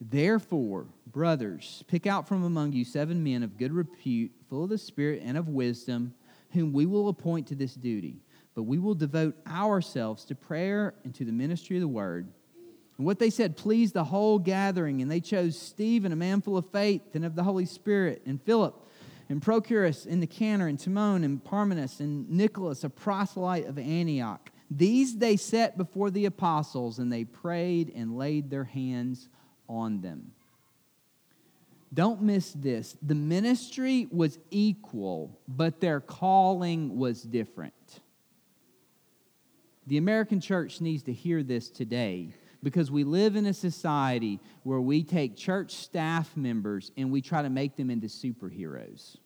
Therefore, 0.00 0.86
brothers, 1.06 1.84
pick 1.86 2.06
out 2.06 2.26
from 2.26 2.42
among 2.42 2.72
you 2.72 2.84
seven 2.84 3.22
men 3.22 3.42
of 3.42 3.58
good 3.58 3.72
repute, 3.72 4.32
full 4.48 4.64
of 4.64 4.70
the 4.70 4.78
Spirit 4.78 5.20
and 5.22 5.36
of 5.36 5.48
wisdom, 5.48 6.14
whom 6.52 6.72
we 6.72 6.86
will 6.86 7.08
appoint 7.08 7.46
to 7.48 7.54
this 7.54 7.74
duty. 7.74 8.22
But 8.54 8.62
we 8.62 8.78
will 8.78 8.94
devote 8.94 9.36
ourselves 9.46 10.24
to 10.26 10.34
prayer 10.34 10.94
and 11.04 11.14
to 11.14 11.24
the 11.24 11.32
ministry 11.32 11.76
of 11.76 11.82
the 11.82 11.88
word. 11.88 12.28
And 12.96 13.06
what 13.06 13.18
they 13.18 13.30
said 13.30 13.56
pleased 13.56 13.94
the 13.94 14.04
whole 14.04 14.38
gathering, 14.38 15.02
and 15.02 15.10
they 15.10 15.20
chose 15.20 15.58
Stephen, 15.58 16.12
a 16.12 16.16
man 16.16 16.40
full 16.40 16.56
of 16.56 16.70
faith 16.70 17.02
and 17.14 17.24
of 17.24 17.34
the 17.34 17.44
Holy 17.44 17.66
Spirit, 17.66 18.22
and 18.26 18.42
Philip, 18.42 18.74
and 19.28 19.40
Prochorus, 19.40 20.06
and 20.06 20.20
Nicanor, 20.20 20.66
and 20.66 20.78
Timon, 20.78 21.24
and 21.24 21.44
Parmenas, 21.44 22.00
and 22.00 22.28
Nicholas, 22.28 22.84
a 22.84 22.90
proselyte 22.90 23.66
of 23.66 23.78
Antioch. 23.78 24.50
These 24.70 25.18
they 25.18 25.36
set 25.36 25.78
before 25.78 26.10
the 26.10 26.26
apostles, 26.26 26.98
and 26.98 27.12
they 27.12 27.24
prayed 27.24 27.92
and 27.94 28.16
laid 28.16 28.50
their 28.50 28.64
hands 28.64 29.28
on 29.70 30.00
them. 30.00 30.32
Don't 31.94 32.22
miss 32.22 32.52
this. 32.52 32.96
The 33.02 33.14
ministry 33.14 34.06
was 34.10 34.38
equal, 34.50 35.38
but 35.48 35.80
their 35.80 36.00
calling 36.00 36.96
was 36.96 37.22
different. 37.22 38.00
The 39.86 39.96
American 39.96 40.40
church 40.40 40.80
needs 40.80 41.02
to 41.04 41.12
hear 41.12 41.42
this 41.42 41.68
today 41.68 42.32
because 42.62 42.90
we 42.90 43.02
live 43.04 43.34
in 43.34 43.46
a 43.46 43.54
society 43.54 44.38
where 44.62 44.80
we 44.80 45.02
take 45.02 45.36
church 45.36 45.74
staff 45.74 46.36
members 46.36 46.92
and 46.96 47.10
we 47.10 47.22
try 47.22 47.42
to 47.42 47.50
make 47.50 47.76
them 47.76 47.90
into 47.90 48.06
superheroes. 48.06 49.16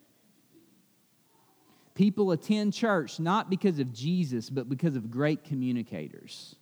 People 1.95 2.33
attend 2.33 2.73
church 2.73 3.21
not 3.21 3.51
because 3.51 3.79
of 3.79 3.93
Jesus, 3.93 4.49
but 4.49 4.69
because 4.69 4.97
of 4.97 5.11
great 5.11 5.45
communicators. 5.45 6.57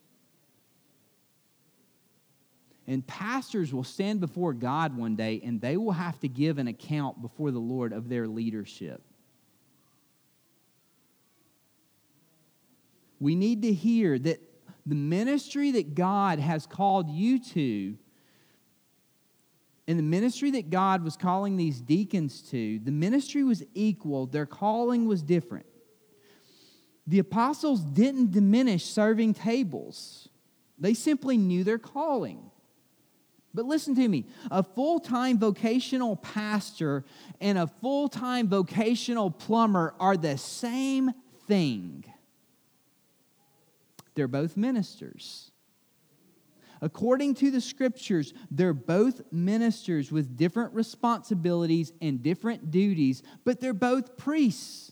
And 2.93 3.07
pastors 3.07 3.73
will 3.73 3.85
stand 3.85 4.21
before 4.21 4.53
God 4.53 4.95
one 4.95 5.17
day 5.17 5.41
and 5.43 5.59
they 5.63 5.79
will 5.79 5.93
have 5.93 6.21
to 6.21 6.29
give 6.29 6.59
an 6.59 6.69
account 6.69 7.23
before 7.23 7.51
the 7.51 7.59
Lord 7.59 7.95
of 7.95 8.11
their 8.11 8.29
leadership. 8.29 9.01
We 13.19 13.35
need 13.35 13.63
to 13.63 13.73
hear 13.73 14.19
that 14.19 14.43
the 14.85 14.95
ministry 14.95 15.71
that 15.71 15.95
God 15.95 16.39
has 16.39 16.67
called 16.67 17.09
you 17.09 17.39
to, 17.39 17.97
and 19.89 19.99
the 19.99 20.03
ministry 20.03 20.51
that 20.51 20.69
God 20.69 21.03
was 21.03 21.17
calling 21.17 21.57
these 21.57 21.81
deacons 21.81 22.43
to, 22.51 22.79
the 22.81 22.93
ministry 22.93 23.43
was 23.43 23.63
equal, 23.73 24.27
their 24.27 24.45
calling 24.45 25.09
was 25.09 25.23
different. 25.23 25.65
The 27.07 27.21
apostles 27.21 27.81
didn't 27.81 28.33
diminish 28.33 28.85
serving 28.85 29.33
tables, 29.33 30.29
they 30.79 30.93
simply 30.93 31.39
knew 31.39 31.65
their 31.65 31.79
calling. 31.79 32.51
But 33.55 33.67
listen 33.67 33.95
to 33.97 34.09
me 34.09 34.27
a 34.51 34.63
full 34.63 34.99
time 34.99 35.39
vocational 35.39 36.17
pastor 36.17 37.05
and 37.41 37.59
a 37.59 37.67
full 37.67 38.09
time 38.09 38.49
vocational 38.49 39.31
plumber 39.31 39.95
are 40.01 40.17
the 40.17 40.39
same 40.39 41.13
thing. 41.47 42.05
They're 44.15 44.29
both 44.29 44.57
ministers. 44.57 45.51
According 46.81 47.37
to 47.37 47.53
the 47.53 47.61
scriptures, 47.61 48.35
they're 48.51 48.75
both 48.75 49.23
ministers 49.31 50.11
with 50.11 50.37
different 50.37 50.75
responsibilities 50.75 51.93
and 52.01 52.23
different 52.23 52.73
duties, 52.73 53.23
but 53.45 53.61
they're 53.61 53.73
both 53.73 54.17
priests. 54.17 54.91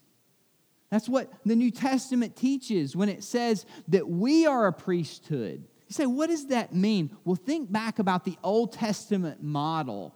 That's 0.91 1.09
what 1.09 1.33
the 1.45 1.57
New 1.57 1.73
Testament 1.73 2.37
teaches 2.37 2.95
when 2.95 3.09
it 3.09 3.25
says 3.25 3.67
that 3.89 4.09
we 4.09 4.47
are 4.47 4.69
a 4.69 4.73
priesthood. 4.73 5.67
You 5.91 5.95
say, 5.95 6.07
what 6.07 6.29
does 6.31 6.47
that 6.47 6.73
mean? 6.73 7.11
Well, 7.25 7.35
think 7.35 7.73
back 7.73 7.99
about 7.99 8.25
the 8.25 8.39
Old 8.45 8.73
Testament 8.73 9.43
model 9.43 10.15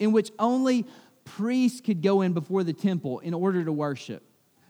in 0.00 0.10
which 0.10 0.32
only 0.36 0.84
priests 1.24 1.80
could 1.80 2.02
go 2.02 2.22
in 2.22 2.32
before 2.32 2.64
the 2.64 2.72
temple 2.72 3.20
in 3.20 3.32
order 3.32 3.64
to 3.64 3.70
worship, 3.72 4.24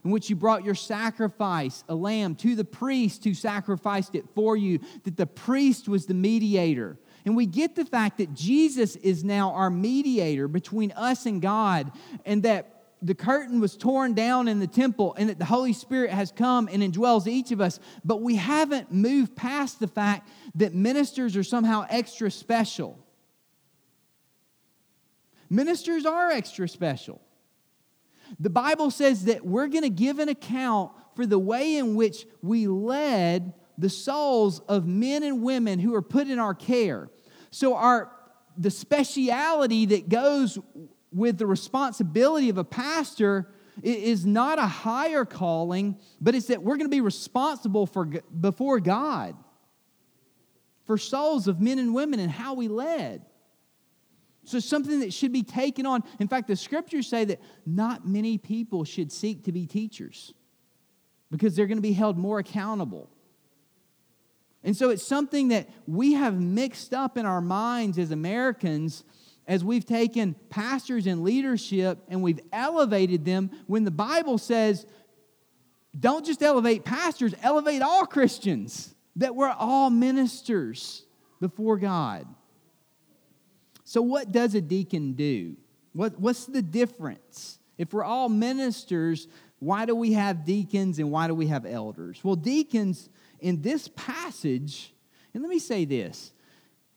in 0.05 0.11
which 0.11 0.29
you 0.29 0.37
brought 0.37 0.63
your 0.63 0.75
sacrifice, 0.75 1.85
a 1.89 1.95
lamb, 1.95 2.35
to 2.35 2.55
the 2.55 2.67
priest 2.67 3.25
who 3.25 3.33
sacrificed 3.33 4.15
it 4.15 4.27
for 4.35 4.59
you, 4.59 4.79
that 5.05 5.17
the 5.17 5.27
priest 5.27 5.89
was 5.89 6.05
the 6.05 6.13
mediator. 6.13 6.99
And 7.25 7.35
we 7.35 7.47
get 7.47 7.75
the 7.75 7.87
fact 7.87 8.19
that 8.19 8.35
Jesus 8.35 8.95
is 8.97 9.25
now 9.25 9.53
our 9.53 9.71
mediator 9.71 10.49
between 10.49 10.93
us 10.93 11.25
and 11.25 11.41
God, 11.41 11.91
and 12.27 12.43
that 12.43 12.76
the 13.03 13.15
curtain 13.15 13.61
was 13.61 13.77
torn 13.77 14.15
down 14.15 14.49
in 14.49 14.59
the 14.59 14.67
temple 14.67 15.15
and 15.19 15.29
that 15.29 15.39
the 15.39 15.45
Holy 15.45 15.73
Spirit 15.73 16.11
has 16.11 16.33
come 16.33 16.69
and 16.71 16.83
indwells 16.83 17.27
each 17.27 17.53
of 17.53 17.61
us, 17.61 17.79
but 18.05 18.23
we 18.23 18.37
haven't 18.37 18.93
moved 18.93 19.37
past 19.37 19.81
the 19.81 19.87
fact 19.87 20.29
that 20.55 20.75
ministers 20.75 21.37
are 21.37 21.45
somehow 21.45 21.87
extra 21.91 22.31
special. 22.31 22.99
Ministers 25.51 26.07
are 26.07 26.31
extra 26.31 26.69
special. 26.69 27.21
The 28.41 28.51
Bible 28.51 28.91
says 28.91 29.27
that 29.27 29.45
we're 29.45 29.69
going 29.69 29.85
to 29.85 29.91
give 29.91 30.19
an 30.19 30.29
account 30.29 30.93
for 31.15 31.27
the 31.27 31.39
way 31.39 31.77
in 31.77 31.95
which 31.95 32.27
we 32.43 32.67
led 32.67 33.53
the 33.79 33.91
souls 33.91 34.61
of 34.61 34.87
men 34.87 35.23
and 35.23 35.43
women 35.43 35.79
who 35.79 35.95
are 35.95 36.03
put 36.03 36.29
in 36.29 36.39
our 36.39 36.55
care. 36.55 37.11
So 37.51 37.77
our 37.77 38.11
the 38.59 38.71
speciality 38.71 39.87
that 39.87 40.09
goes 40.09 40.59
with 41.17 41.39
the 41.39 41.47
responsibility 41.47 42.51
of 42.51 42.59
a 42.59 42.65
pastor 42.65 43.49
is 43.83 44.27
not 44.27 44.59
a 44.59 44.67
higher 44.67 45.25
calling, 45.25 45.99
but 46.21 46.35
it's 46.35 46.47
that 46.47 46.63
we're 46.63 46.77
going 46.77 46.91
to 46.91 46.95
be 46.95 47.01
responsible 47.01 47.87
for 47.87 48.05
before 48.05 48.81
God 48.81 49.35
for 50.85 50.97
souls 50.97 51.49
of 51.49 51.61
men 51.61 51.79
and 51.79 51.95
women 51.95 52.21
and 52.21 52.31
how 52.31 52.55
we 52.55 52.69
led. 52.69 53.23
So 54.45 54.61
something 54.61 55.01
that 55.01 55.13
should 55.13 55.33
be 55.33 55.43
taken 55.43 55.87
on. 55.87 56.05
In 56.21 56.29
fact, 56.29 56.47
the 56.47 56.55
scriptures 56.55 57.09
say 57.09 57.25
that 57.25 57.41
not 57.67 58.07
many 58.07 58.39
people 58.39 58.85
should 58.85 59.11
seek 59.11 59.45
to 59.45 59.53
be 59.53 59.67
teachers 59.67 60.33
because 61.31 61.57
they're 61.57 61.67
going 61.67 61.79
to 61.79 61.83
be 61.83 61.93
held 61.93 62.17
more 62.17 62.39
accountable. 62.39 63.11
And 64.63 64.77
so 64.77 64.91
it's 64.91 65.03
something 65.03 65.49
that 65.49 65.69
we 65.87 66.13
have 66.13 66.41
mixed 66.41 66.95
up 66.95 67.19
in 67.19 67.27
our 67.27 67.41
minds 67.41 67.99
as 67.99 68.13
Americans 68.13 69.03
as 69.47 69.65
we've 69.65 69.85
taken 69.85 70.35
pastors 70.51 71.07
and 71.07 71.23
leadership 71.23 71.99
and 72.09 72.23
we've 72.23 72.41
elevated 72.53 73.25
them 73.25 73.51
when 73.67 73.85
the 73.85 73.91
Bible 73.91 74.39
says, 74.39 74.87
don't 75.99 76.27
just 76.27 76.43
elevate 76.43 76.85
pastors, 76.85 77.35
elevate 77.43 77.83
all 77.83 78.07
Christians, 78.07 78.95
that 79.17 79.35
we're 79.35 79.51
all 79.51 79.89
ministers 79.91 81.05
before 81.41 81.79
God. 81.79 82.27
So, 83.85 84.03
what 84.03 84.33
does 84.33 84.55
a 84.55 84.61
deacon 84.61 85.13
do? 85.13 85.57
What, 85.93 86.19
what's 86.19 86.47
the 86.47 86.61
difference? 86.61 87.59
If 87.79 87.93
we're 87.93 88.05
all 88.05 88.29
ministers, 88.29 89.29
why 89.59 89.87
do 89.87 89.95
we 89.95 90.13
have 90.15 90.45
deacons 90.45 90.99
and 90.99 91.11
why 91.11 91.29
do 91.29 91.35
we 91.35 91.47
have 91.47 91.65
elders? 91.65 92.21
Well, 92.23 92.37
deacons 92.37 93.09
in 93.41 93.63
this 93.63 93.89
passage, 93.89 94.93
and 95.33 95.43
let 95.43 95.49
me 95.49 95.59
say 95.59 95.85
this 95.85 96.33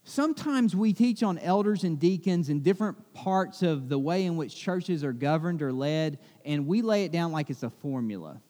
sometimes 0.09 0.75
we 0.75 0.93
teach 0.93 1.23
on 1.23 1.37
elders 1.37 1.83
and 1.83 1.99
deacons 1.99 2.49
in 2.49 2.61
different 2.61 3.13
parts 3.13 3.61
of 3.61 3.89
the 3.89 3.99
way 3.99 4.25
in 4.25 4.35
which 4.35 4.55
churches 4.55 5.03
are 5.03 5.13
governed 5.13 5.61
or 5.61 5.71
led, 5.71 6.19
and 6.43 6.67
we 6.67 6.81
lay 6.81 7.05
it 7.05 7.11
down 7.11 7.31
like 7.31 7.49
it's 7.49 7.63
a 7.63 7.69
formula. 7.69 8.41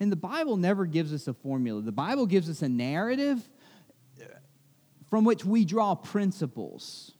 And 0.00 0.12
the 0.12 0.16
Bible 0.16 0.56
never 0.56 0.86
gives 0.86 1.12
us 1.12 1.28
a 1.28 1.34
formula, 1.34 1.80
the 1.80 1.92
Bible 1.92 2.26
gives 2.26 2.50
us 2.50 2.62
a 2.62 2.68
narrative 2.68 3.48
from 5.08 5.24
which 5.24 5.44
we 5.44 5.64
draw 5.64 5.94
principles. 5.94 7.12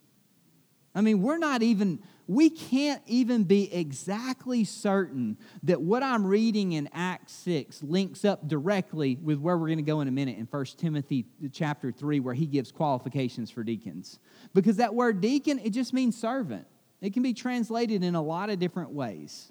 I 0.95 1.01
mean, 1.01 1.23
we're 1.23 1.39
not 1.39 1.63
even 1.63 2.01
we 2.29 2.51
can't 2.51 3.03
even 3.07 3.45
be 3.45 3.73
exactly 3.75 4.63
certain 4.63 5.39
that 5.63 5.81
what 5.81 6.03
I'm 6.03 6.27
reading 6.27 6.73
in 6.73 6.87
Acts 6.93 7.33
6 7.33 7.83
links 7.83 8.23
up 8.23 8.47
directly 8.47 9.17
with 9.17 9.39
where 9.39 9.57
we're 9.57 9.69
going 9.69 9.79
to 9.79 9.83
go 9.83 10.03
in 10.03 10.09
a 10.09 10.13
minute 10.13 10.37
in 10.37 10.45
1 10.45 10.65
Timothy 10.77 11.25
chapter 11.53 11.91
3 11.91 12.21
where 12.21 12.35
he 12.35 12.45
gives 12.45 12.71
qualifications 12.71 13.51
for 13.51 13.65
deacons. 13.65 14.19
Because 14.53 14.77
that 14.77 14.95
word 14.95 15.23
deacon 15.23 15.59
it 15.59 15.71
just 15.71 15.95
means 15.95 16.21
servant. 16.21 16.67
It 17.01 17.15
can 17.15 17.23
be 17.23 17.33
translated 17.33 18.05
in 18.05 18.15
a 18.15 18.23
lot 18.23 18.51
of 18.51 18.59
different 18.59 18.91
ways. 18.91 19.51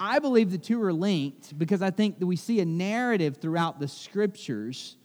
I 0.00 0.18
believe 0.18 0.50
the 0.50 0.58
two 0.58 0.82
are 0.82 0.94
linked 0.94 1.58
because 1.58 1.82
I 1.82 1.90
think 1.90 2.20
that 2.20 2.26
we 2.26 2.36
see 2.36 2.60
a 2.60 2.64
narrative 2.64 3.36
throughout 3.36 3.80
the 3.80 3.86
scriptures 3.86 4.96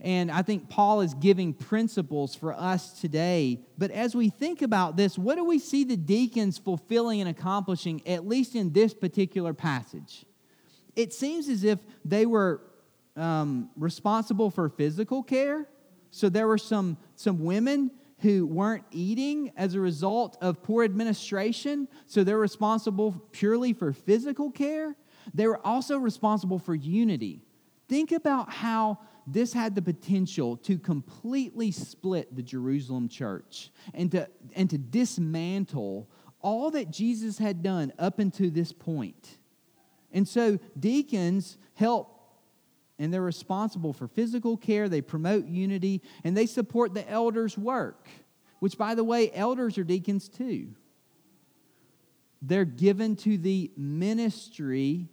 and 0.00 0.30
I 0.30 0.42
think 0.42 0.68
Paul 0.68 1.00
is 1.00 1.14
giving 1.14 1.54
principles 1.54 2.34
for 2.34 2.52
us 2.52 3.00
today. 3.00 3.60
But 3.78 3.90
as 3.90 4.14
we 4.14 4.28
think 4.28 4.60
about 4.60 4.96
this, 4.96 5.16
what 5.16 5.36
do 5.36 5.44
we 5.44 5.58
see 5.58 5.84
the 5.84 5.96
deacons 5.96 6.58
fulfilling 6.58 7.20
and 7.20 7.30
accomplishing, 7.30 8.06
at 8.06 8.26
least 8.26 8.54
in 8.54 8.72
this 8.72 8.92
particular 8.92 9.54
passage? 9.54 10.26
It 10.94 11.14
seems 11.14 11.48
as 11.48 11.64
if 11.64 11.78
they 12.04 12.26
were 12.26 12.60
um, 13.16 13.70
responsible 13.76 14.50
for 14.50 14.68
physical 14.68 15.22
care. 15.22 15.66
So 16.10 16.28
there 16.28 16.46
were 16.46 16.58
some, 16.58 16.98
some 17.14 17.44
women 17.44 17.90
who 18.20 18.46
weren't 18.46 18.84
eating 18.90 19.52
as 19.56 19.74
a 19.74 19.80
result 19.80 20.36
of 20.40 20.62
poor 20.62 20.84
administration. 20.84 21.88
So 22.06 22.22
they're 22.22 22.38
responsible 22.38 23.22
purely 23.32 23.72
for 23.72 23.92
physical 23.92 24.50
care. 24.50 24.94
They 25.34 25.46
were 25.46 25.64
also 25.66 25.98
responsible 25.98 26.58
for 26.58 26.74
unity. 26.74 27.42
Think 27.88 28.12
about 28.12 28.52
how 28.52 28.98
this 29.26 29.52
had 29.52 29.74
the 29.74 29.82
potential 29.82 30.56
to 30.58 30.78
completely 30.78 31.70
split 31.70 32.34
the 32.34 32.42
Jerusalem 32.42 33.08
church 33.08 33.70
and 33.92 34.10
to, 34.12 34.28
and 34.54 34.70
to 34.70 34.78
dismantle 34.78 36.08
all 36.40 36.70
that 36.70 36.90
Jesus 36.90 37.38
had 37.38 37.62
done 37.62 37.92
up 37.98 38.18
until 38.18 38.50
this 38.50 38.72
point. 38.72 39.38
And 40.12 40.28
so 40.28 40.58
deacons 40.78 41.58
help 41.74 42.16
and 42.98 43.12
they're 43.12 43.20
responsible 43.20 43.92
for 43.92 44.08
physical 44.08 44.56
care, 44.56 44.88
they 44.88 45.02
promote 45.02 45.46
unity, 45.46 46.02
and 46.24 46.36
they 46.36 46.46
support 46.46 46.94
the 46.94 47.08
elders' 47.10 47.58
work, 47.58 48.08
which, 48.60 48.78
by 48.78 48.94
the 48.94 49.04
way, 49.04 49.30
elders 49.32 49.76
are 49.76 49.84
deacons 49.84 50.28
too. 50.28 50.68
They're 52.40 52.64
given 52.64 53.16
to 53.16 53.36
the 53.36 53.70
ministry 53.76 55.08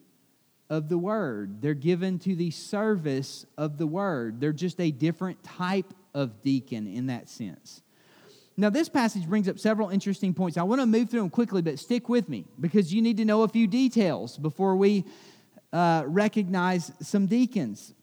of 0.69 0.89
the 0.89 0.97
word. 0.97 1.61
They're 1.61 1.73
given 1.73 2.19
to 2.19 2.35
the 2.35 2.51
service 2.51 3.45
of 3.57 3.77
the 3.77 3.87
word. 3.87 4.39
They're 4.39 4.53
just 4.53 4.79
a 4.79 4.91
different 4.91 5.43
type 5.43 5.93
of 6.13 6.41
deacon 6.41 6.87
in 6.87 7.07
that 7.07 7.29
sense. 7.29 7.81
Now, 8.55 8.69
this 8.69 8.87
passage 8.87 9.27
brings 9.27 9.49
up 9.49 9.57
several 9.57 9.89
interesting 9.89 10.33
points. 10.33 10.57
I 10.57 10.63
want 10.63 10.79
to 10.79 10.85
move 10.85 11.09
through 11.09 11.21
them 11.21 11.29
quickly, 11.31 11.63
but 11.63 11.79
stick 11.79 12.07
with 12.07 12.29
me 12.29 12.45
because 12.59 12.93
you 12.93 13.01
need 13.01 13.17
to 13.17 13.25
know 13.25 13.41
a 13.41 13.47
few 13.47 13.65
details 13.65 14.37
before 14.37 14.75
we 14.75 15.05
uh, 15.71 16.03
recognize 16.05 16.91
some 17.01 17.25
deacons. 17.25 17.95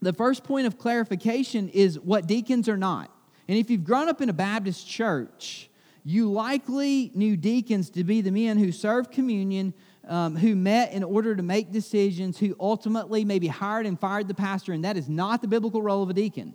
The 0.00 0.12
first 0.12 0.44
point 0.44 0.66
of 0.66 0.78
clarification 0.78 1.68
is 1.68 1.98
what 1.98 2.26
deacons 2.26 2.68
are 2.68 2.76
not. 2.76 3.10
And 3.48 3.58
if 3.58 3.68
you've 3.68 3.84
grown 3.84 4.08
up 4.08 4.20
in 4.20 4.28
a 4.28 4.32
Baptist 4.32 4.88
church, 4.88 5.68
you 6.04 6.30
likely 6.30 7.10
knew 7.14 7.36
deacons 7.36 7.90
to 7.90 8.04
be 8.04 8.20
the 8.20 8.30
men 8.30 8.58
who 8.58 8.70
serve 8.70 9.10
communion, 9.10 9.74
um, 10.08 10.36
who 10.36 10.56
met 10.56 10.92
in 10.92 11.04
order 11.04 11.36
to 11.36 11.42
make 11.42 11.72
decisions, 11.72 12.38
who 12.38 12.56
ultimately 12.58 13.24
maybe 13.24 13.46
hired 13.46 13.86
and 13.86 13.98
fired 13.98 14.28
the 14.28 14.34
pastor, 14.34 14.72
and 14.72 14.84
that 14.84 14.96
is 14.96 15.08
not 15.08 15.42
the 15.42 15.48
biblical 15.48 15.82
role 15.82 16.02
of 16.02 16.10
a 16.10 16.14
deacon. 16.14 16.54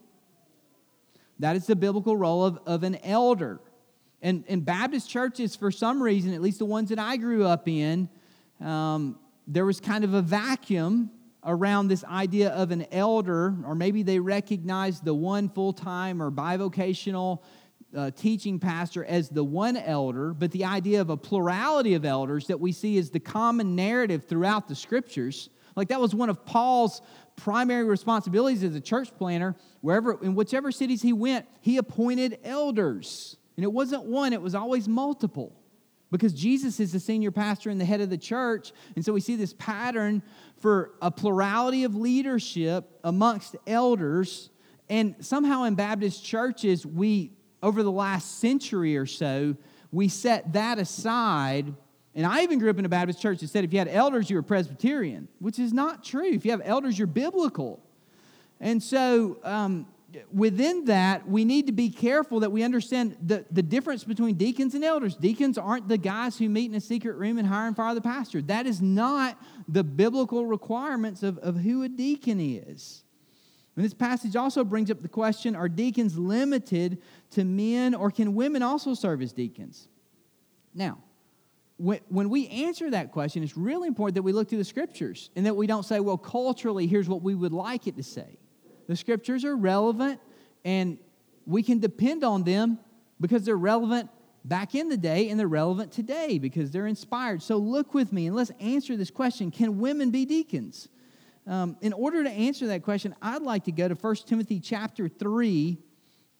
That 1.39 1.55
is 1.55 1.67
the 1.67 1.75
biblical 1.75 2.15
role 2.15 2.45
of, 2.45 2.59
of 2.65 2.83
an 2.83 2.97
elder. 3.03 3.59
And 4.21 4.43
in 4.47 4.61
Baptist 4.61 5.09
churches, 5.09 5.55
for 5.55 5.71
some 5.71 6.01
reason, 6.01 6.33
at 6.33 6.41
least 6.41 6.59
the 6.59 6.65
ones 6.65 6.89
that 6.89 6.99
I 6.99 7.17
grew 7.17 7.45
up 7.45 7.67
in, 7.67 8.09
um, 8.61 9.19
there 9.47 9.65
was 9.65 9.79
kind 9.79 10.03
of 10.03 10.13
a 10.13 10.21
vacuum 10.21 11.11
around 11.43 11.87
this 11.87 12.03
idea 12.05 12.49
of 12.49 12.71
an 12.71 12.87
elder, 12.91 13.53
or 13.65 13.75
maybe 13.75 14.01
they 14.01 14.19
recognized 14.19 15.05
the 15.05 15.13
one 15.13 15.47
full 15.49 15.73
time 15.73 16.21
or 16.21 16.31
bivocational 16.31 17.43
uh, 17.95 18.11
teaching 18.11 18.59
pastor 18.59 19.05
as 19.05 19.29
the 19.29 19.43
one 19.43 19.77
elder, 19.77 20.33
but 20.33 20.51
the 20.51 20.65
idea 20.65 21.01
of 21.01 21.09
a 21.09 21.17
plurality 21.17 21.93
of 21.93 22.05
elders 22.05 22.47
that 22.47 22.59
we 22.59 22.71
see 22.71 22.97
is 22.97 23.09
the 23.09 23.19
common 23.19 23.75
narrative 23.75 24.25
throughout 24.25 24.67
the 24.67 24.75
scriptures. 24.75 25.49
Like 25.75 25.89
that 25.89 25.99
was 25.99 26.13
one 26.13 26.29
of 26.29 26.45
Paul's 26.45 27.01
primary 27.35 27.83
responsibilities 27.83 28.63
as 28.63 28.75
a 28.75 28.81
church 28.81 29.15
planner. 29.17 29.55
Wherever, 29.81 30.21
in 30.23 30.35
whichever 30.35 30.71
cities 30.71 31.01
he 31.01 31.13
went, 31.13 31.45
he 31.61 31.77
appointed 31.77 32.39
elders. 32.43 33.37
And 33.57 33.63
it 33.63 33.71
wasn't 33.71 34.05
one, 34.05 34.33
it 34.33 34.41
was 34.41 34.55
always 34.55 34.87
multiple. 34.87 35.55
Because 36.11 36.33
Jesus 36.33 36.79
is 36.79 36.91
the 36.91 36.99
senior 36.99 37.31
pastor 37.31 37.69
and 37.69 37.81
the 37.81 37.85
head 37.85 37.99
of 37.99 38.09
the 38.09 38.17
church. 38.17 38.71
And 38.95 39.03
so 39.03 39.11
we 39.11 39.19
see 39.19 39.35
this 39.35 39.53
pattern 39.53 40.21
for 40.57 40.91
a 41.01 41.11
plurality 41.11 41.83
of 41.83 41.95
leadership 41.95 42.99
amongst 43.03 43.55
elders. 43.67 44.49
And 44.87 45.15
somehow 45.19 45.63
in 45.63 45.75
Baptist 45.75 46.23
churches, 46.23 46.85
we 46.85 47.31
over 47.65 47.81
the 47.81 47.91
last 47.91 48.39
century 48.39 48.95
or 48.95 49.07
so, 49.07 49.55
we 49.91 50.07
set 50.07 50.53
that 50.53 50.77
aside. 50.77 51.73
And 52.13 52.23
I 52.23 52.43
even 52.43 52.59
grew 52.59 52.69
up 52.69 52.77
in 52.77 52.85
a 52.85 52.89
Baptist 52.89 53.19
church 53.19 53.39
that 53.39 53.47
said 53.47 53.63
if 53.63 53.73
you 53.73 53.79
had 53.79 53.87
elders, 53.87 54.29
you 54.29 54.35
were 54.35 54.43
Presbyterian, 54.43 55.27
which 55.39 55.57
is 55.57 55.73
not 55.73 56.03
true. 56.03 56.31
If 56.31 56.45
you 56.45 56.51
have 56.51 56.61
elders, 56.63 56.99
you're 56.99 57.07
biblical. 57.07 57.81
And 58.59 58.83
so, 58.83 59.39
um, 59.43 59.87
within 60.31 60.85
that, 60.85 61.27
we 61.27 61.43
need 61.43 61.65
to 61.65 61.73
be 61.73 61.89
careful 61.89 62.41
that 62.41 62.51
we 62.51 62.61
understand 62.61 63.17
the, 63.19 63.43
the 63.49 63.63
difference 63.63 64.03
between 64.03 64.35
deacons 64.35 64.75
and 64.75 64.83
elders. 64.83 65.15
Deacons 65.15 65.57
aren't 65.57 65.87
the 65.87 65.97
guys 65.97 66.37
who 66.37 66.47
meet 66.47 66.69
in 66.69 66.75
a 66.75 66.81
secret 66.81 67.15
room 67.17 67.39
and 67.39 67.47
hire 67.47 67.65
and 67.65 67.75
fire 67.75 67.95
the 67.95 67.99
pastor. 67.99 68.43
That 68.43 68.67
is 68.67 68.79
not 68.79 69.41
the 69.67 69.83
biblical 69.83 70.45
requirements 70.45 71.23
of, 71.23 71.39
of 71.39 71.57
who 71.57 71.81
a 71.81 71.89
deacon 71.89 72.39
is. 72.39 73.04
And 73.75 73.83
this 73.83 73.93
passage 73.93 74.35
also 74.35 74.63
brings 74.63 74.89
up 74.89 75.01
the 75.01 75.09
question 75.09 75.55
are 75.55 75.67
deacons 75.67 76.17
limited 76.17 77.01
to 77.31 77.43
men 77.43 77.93
or 77.93 78.09
can 78.09 78.33
women 78.33 78.63
also 78.63 78.93
serve 78.93 79.21
as 79.21 79.33
deacons? 79.33 79.87
Now, 80.73 80.99
when 81.77 82.29
we 82.29 82.47
answer 82.47 82.89
that 82.91 83.11
question, 83.11 83.43
it's 83.43 83.57
really 83.57 83.89
important 83.89 84.15
that 84.15 84.21
we 84.21 84.31
look 84.31 84.47
to 84.49 84.57
the 84.57 84.63
scriptures 84.63 85.29
and 85.35 85.45
that 85.45 85.55
we 85.55 85.67
don't 85.67 85.83
say, 85.83 85.99
well, 85.99 86.17
culturally, 86.17 86.87
here's 86.87 87.09
what 87.09 87.21
we 87.21 87.35
would 87.35 87.51
like 87.51 87.85
it 87.87 87.97
to 87.97 88.03
say. 88.03 88.37
The 88.87 88.95
scriptures 88.95 89.43
are 89.43 89.57
relevant 89.57 90.21
and 90.63 90.97
we 91.45 91.63
can 91.63 91.79
depend 91.79 92.23
on 92.23 92.43
them 92.43 92.79
because 93.19 93.43
they're 93.43 93.57
relevant 93.57 94.09
back 94.45 94.73
in 94.73 94.87
the 94.87 94.97
day 94.97 95.29
and 95.29 95.39
they're 95.39 95.47
relevant 95.47 95.91
today 95.91 96.39
because 96.39 96.71
they're 96.71 96.87
inspired. 96.87 97.41
So 97.41 97.57
look 97.57 97.93
with 97.93 98.13
me 98.13 98.27
and 98.27 98.35
let's 98.35 98.51
answer 98.61 98.95
this 98.95 99.11
question 99.11 99.51
Can 99.51 99.79
women 99.79 100.11
be 100.11 100.25
deacons? 100.25 100.87
Um, 101.47 101.77
in 101.81 101.93
order 101.93 102.23
to 102.23 102.29
answer 102.29 102.67
that 102.67 102.83
question, 102.83 103.15
I'd 103.21 103.43
like 103.43 103.65
to 103.65 103.71
go 103.71 103.87
to 103.87 103.93
1 103.93 104.15
Timothy 104.25 104.59
chapter 104.59 105.07
3 105.07 105.77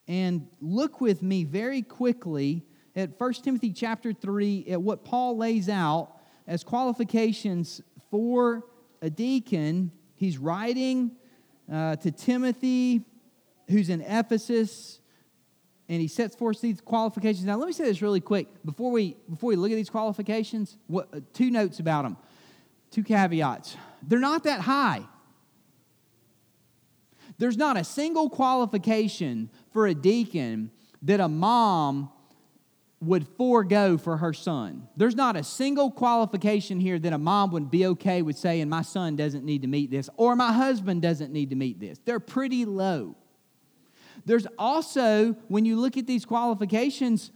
and 0.08 0.48
look 0.62 1.00
with 1.00 1.22
me 1.22 1.44
very 1.44 1.82
quickly 1.82 2.63
at 2.96 3.20
1 3.20 3.34
Timothy 3.34 3.72
chapter 3.72 4.13
3 4.13 4.65
at 4.70 4.82
what 4.82 5.04
Paul 5.04 5.38
lays 5.38 5.70
out 5.70 6.12
as 6.48 6.63
qualifications 6.63 7.82
for 8.10 8.65
a 9.02 9.10
deacon. 9.10 9.91
He's 10.15 10.38
writing 10.38 11.12
uh, 11.72 11.98
to 11.98 12.12
Timothy, 12.12 13.02
who's 13.70 13.89
in 13.89 14.02
Ephesus, 14.02 15.00
and 15.88 16.02
he 16.02 16.08
sets 16.08 16.36
forth 16.36 16.62
these 16.62 16.82
qualifications. 16.82 17.46
Now, 17.46 17.58
let 17.58 17.68
me 17.68 17.74
say 17.74 17.84
this 17.84 18.02
really 18.02 18.22
quick 18.22 18.48
before 18.63 18.91
we 18.91 19.18
before 19.30 19.50
we 19.50 19.56
look 19.56 19.72
at 19.72 19.76
these 19.76 19.89
qualifications. 19.89 20.78
What, 20.88 21.10
uh, 21.13 21.20
two 21.34 21.52
notes 21.52 21.80
about 21.80 22.04
them, 22.04 22.18
two 22.89 23.04
caveats. 23.04 23.78
They're 24.08 24.20
not 24.20 24.44
that 24.44 24.62
high. 24.62 25.04
There's 27.38 27.58
not 27.58 27.78
a 27.78 27.84
single 27.84 28.30
qualification 28.30 29.50
for 29.72 29.88
a 29.88 29.94
deacon 29.94 30.72
that 31.02 31.20
a 31.20 31.28
mom 31.28 32.10
would 33.02 33.28
forego 33.38 33.98
for 33.98 34.18
her 34.18 34.34
son. 34.34 34.88
There's 34.96 35.15
not 35.15 35.36
a 35.36 35.44
single 35.44 35.91
qualification 35.91 36.80
here 36.80 36.98
that 36.98 37.13
a 37.13 37.18
mom 37.18 37.52
would 37.52 37.70
be 37.70 37.86
okay 37.88 38.22
with 38.22 38.38
saying, 38.38 38.70
My 38.70 38.82
son 38.82 39.15
doesn't 39.15 39.44
need 39.44 39.62
to 39.62 39.68
meet 39.68 39.91
this, 39.91 40.10
or 40.18 40.36
my 40.36 40.54
husband 40.54 41.02
doesn't 41.02 41.32
need 41.32 41.50
to 41.50 41.56
meet 41.56 41.80
this. 41.80 42.00
They're 42.04 42.20
pretty 42.20 42.65
low. 42.65 43.15
There's 44.26 44.48
also, 44.58 45.34
when 45.50 45.65
you 45.65 45.80
look 45.80 45.98
at 45.98 46.08
these 46.08 46.26
qualifications, 46.26 47.32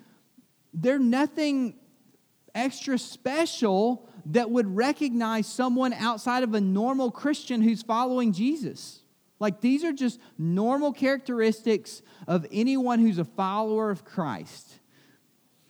they're 0.74 0.98
nothing 0.98 1.76
extra 2.56 2.98
special 2.98 4.10
that 4.30 4.52
would 4.52 4.76
recognize 4.76 5.48
someone 5.48 5.92
outside 5.94 6.44
of 6.44 6.54
a 6.54 6.62
normal 6.62 7.12
Christian 7.12 7.62
who's 7.62 7.82
following 7.82 8.32
Jesus. 8.32 9.02
Like 9.40 9.62
these 9.62 9.84
are 9.84 9.94
just 9.94 10.20
normal 10.38 10.94
characteristics 10.94 12.02
of 12.28 12.46
anyone 12.52 13.00
who's 13.00 13.18
a 13.18 13.26
follower 13.26 13.90
of 13.90 14.06
Christ. 14.06 14.80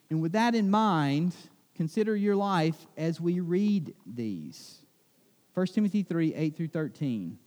And 0.09 0.21
with 0.21 0.33
that 0.33 0.55
in 0.55 0.69
mind, 0.69 1.35
consider 1.75 2.15
your 2.15 2.35
life 2.35 2.87
as 2.97 3.21
we 3.21 3.39
read 3.39 3.93
these. 4.05 4.79
1 5.53 5.67
Timothy 5.67 6.03
3 6.03 6.33
8 6.33 6.57
through 6.57 6.67
13. 6.67 7.37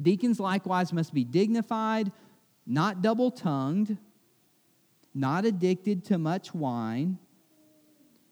Deacons 0.00 0.38
likewise 0.38 0.92
must 0.92 1.12
be 1.12 1.24
dignified, 1.24 2.12
not 2.66 3.02
double 3.02 3.30
tongued, 3.30 3.98
not 5.12 5.44
addicted 5.44 6.04
to 6.04 6.18
much 6.18 6.54
wine, 6.54 7.18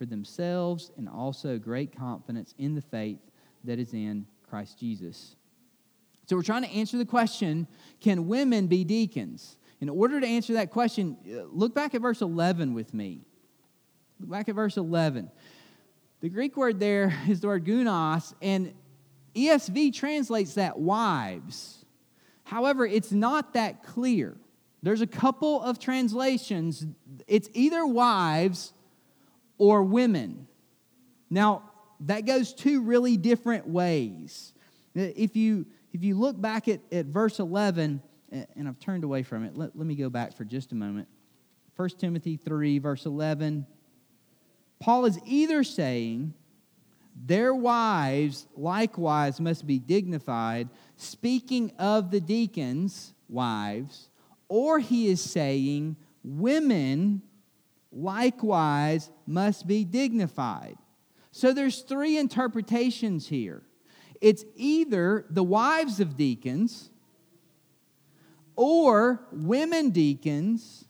for 0.00 0.06
themselves 0.06 0.90
and 0.96 1.06
also 1.10 1.58
great 1.58 1.94
confidence 1.94 2.54
in 2.56 2.74
the 2.74 2.80
faith 2.80 3.18
that 3.64 3.78
is 3.78 3.92
in 3.92 4.26
Christ 4.48 4.80
Jesus. 4.80 5.36
So, 6.26 6.36
we're 6.36 6.42
trying 6.42 6.62
to 6.62 6.70
answer 6.70 6.96
the 6.96 7.04
question 7.04 7.66
can 8.00 8.26
women 8.26 8.66
be 8.66 8.82
deacons? 8.82 9.58
In 9.78 9.90
order 9.90 10.18
to 10.18 10.26
answer 10.26 10.54
that 10.54 10.70
question, 10.70 11.18
uh, 11.26 11.42
look 11.52 11.74
back 11.74 11.94
at 11.94 12.00
verse 12.00 12.22
11 12.22 12.72
with 12.72 12.94
me. 12.94 13.20
Look 14.20 14.30
back 14.30 14.48
at 14.48 14.54
verse 14.54 14.78
11. 14.78 15.30
The 16.22 16.30
Greek 16.30 16.56
word 16.56 16.80
there 16.80 17.14
is 17.28 17.40
the 17.40 17.48
word 17.48 17.66
gunos, 17.66 18.32
and 18.40 18.72
ESV 19.34 19.92
translates 19.92 20.54
that 20.54 20.78
wives. 20.78 21.84
However, 22.44 22.86
it's 22.86 23.12
not 23.12 23.52
that 23.52 23.82
clear. 23.82 24.34
There's 24.82 25.02
a 25.02 25.06
couple 25.06 25.60
of 25.60 25.78
translations. 25.78 26.86
It's 27.28 27.50
either 27.52 27.84
wives 27.84 28.72
or 29.60 29.82
women. 29.82 30.48
Now, 31.28 31.70
that 32.00 32.24
goes 32.24 32.54
two 32.54 32.80
really 32.80 33.18
different 33.18 33.68
ways. 33.68 34.54
If 34.94 35.36
you, 35.36 35.66
if 35.92 36.02
you 36.02 36.18
look 36.18 36.40
back 36.40 36.66
at, 36.66 36.80
at 36.90 37.06
verse 37.06 37.38
11, 37.38 38.02
and 38.32 38.66
I've 38.66 38.80
turned 38.80 39.04
away 39.04 39.22
from 39.22 39.44
it, 39.44 39.54
let, 39.54 39.76
let 39.76 39.86
me 39.86 39.94
go 39.96 40.08
back 40.08 40.34
for 40.34 40.44
just 40.44 40.72
a 40.72 40.74
moment. 40.74 41.08
1 41.76 41.90
Timothy 41.98 42.38
3, 42.38 42.78
verse 42.78 43.04
11. 43.04 43.66
Paul 44.80 45.04
is 45.04 45.18
either 45.26 45.62
saying, 45.62 46.32
their 47.14 47.54
wives 47.54 48.46
likewise 48.56 49.40
must 49.40 49.66
be 49.66 49.78
dignified, 49.78 50.70
speaking 50.96 51.70
of 51.78 52.10
the 52.10 52.20
deacons' 52.20 53.12
wives, 53.28 54.08
or 54.48 54.78
he 54.78 55.08
is 55.08 55.20
saying 55.20 55.96
women 56.24 57.20
likewise 57.92 59.10
must 59.26 59.66
be 59.66 59.84
dignified. 59.84 60.76
So 61.32 61.52
there's 61.52 61.80
three 61.82 62.18
interpretations 62.18 63.28
here. 63.28 63.62
It's 64.20 64.44
either 64.54 65.24
the 65.30 65.42
wives 65.42 66.00
of 66.00 66.16
deacons 66.16 66.90
or 68.56 69.20
women 69.32 69.90
deacons 69.90 70.84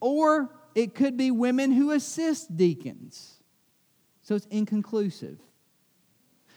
or 0.00 0.50
it 0.74 0.94
could 0.94 1.16
be 1.16 1.30
women 1.30 1.72
who 1.72 1.90
assist 1.92 2.56
deacons. 2.56 3.36
So 4.22 4.34
it's 4.34 4.46
inconclusive. 4.46 5.38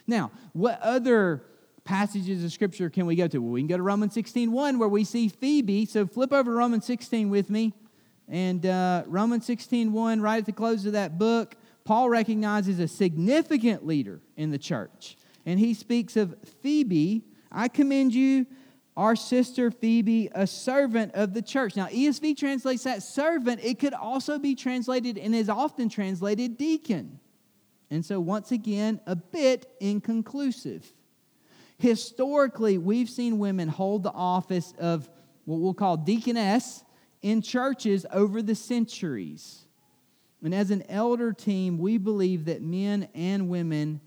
Now, 0.06 0.30
what 0.52 0.80
other 0.80 1.44
passages 1.84 2.44
of 2.44 2.52
scripture 2.52 2.88
can 2.90 3.06
we 3.06 3.16
go 3.16 3.28
to? 3.28 3.38
Well, 3.38 3.52
we 3.52 3.60
can 3.60 3.68
go 3.68 3.76
to 3.76 3.82
Romans 3.82 4.14
16 4.14 4.50
1, 4.50 4.78
where 4.78 4.88
we 4.88 5.04
see 5.04 5.28
Phoebe. 5.28 5.86
So 5.86 6.06
flip 6.06 6.32
over 6.32 6.50
to 6.50 6.56
Romans 6.56 6.84
16 6.84 7.30
with 7.30 7.50
me. 7.50 7.74
And 8.28 8.64
uh, 8.64 9.04
Romans 9.06 9.44
16 9.46 9.92
1, 9.92 10.20
right 10.20 10.38
at 10.38 10.46
the 10.46 10.52
close 10.52 10.86
of 10.86 10.92
that 10.92 11.18
book, 11.18 11.56
Paul 11.84 12.08
recognizes 12.08 12.78
a 12.78 12.88
significant 12.88 13.86
leader 13.86 14.20
in 14.36 14.50
the 14.50 14.58
church. 14.58 15.16
And 15.44 15.60
he 15.60 15.74
speaks 15.74 16.16
of 16.16 16.34
Phoebe. 16.62 17.22
I 17.52 17.68
commend 17.68 18.14
you, 18.14 18.46
our 18.96 19.14
sister 19.14 19.70
Phoebe, 19.70 20.30
a 20.34 20.46
servant 20.46 21.12
of 21.14 21.34
the 21.34 21.42
church. 21.42 21.76
Now, 21.76 21.86
ESV 21.86 22.36
translates 22.38 22.84
that 22.84 23.02
servant. 23.02 23.60
It 23.62 23.78
could 23.78 23.92
also 23.92 24.38
be 24.38 24.54
translated 24.54 25.18
and 25.18 25.34
is 25.34 25.48
often 25.48 25.88
translated 25.88 26.56
deacon. 26.56 27.20
And 27.90 28.04
so, 28.04 28.18
once 28.18 28.50
again, 28.50 29.00
a 29.06 29.14
bit 29.14 29.66
inconclusive. 29.80 30.90
Historically, 31.78 32.78
we've 32.78 33.10
seen 33.10 33.38
women 33.38 33.68
hold 33.68 34.04
the 34.04 34.12
office 34.12 34.72
of 34.78 35.10
what 35.44 35.60
we'll 35.60 35.74
call 35.74 35.96
deaconess 35.96 36.82
in 37.24 37.40
churches 37.40 38.04
over 38.12 38.42
the 38.42 38.54
centuries. 38.54 39.64
And 40.42 40.54
as 40.54 40.70
an 40.70 40.84
elder 40.90 41.32
team, 41.32 41.78
we 41.78 41.96
believe 41.96 42.44
that 42.44 42.60
men 42.60 43.08
and 43.14 43.48
women 43.48 44.02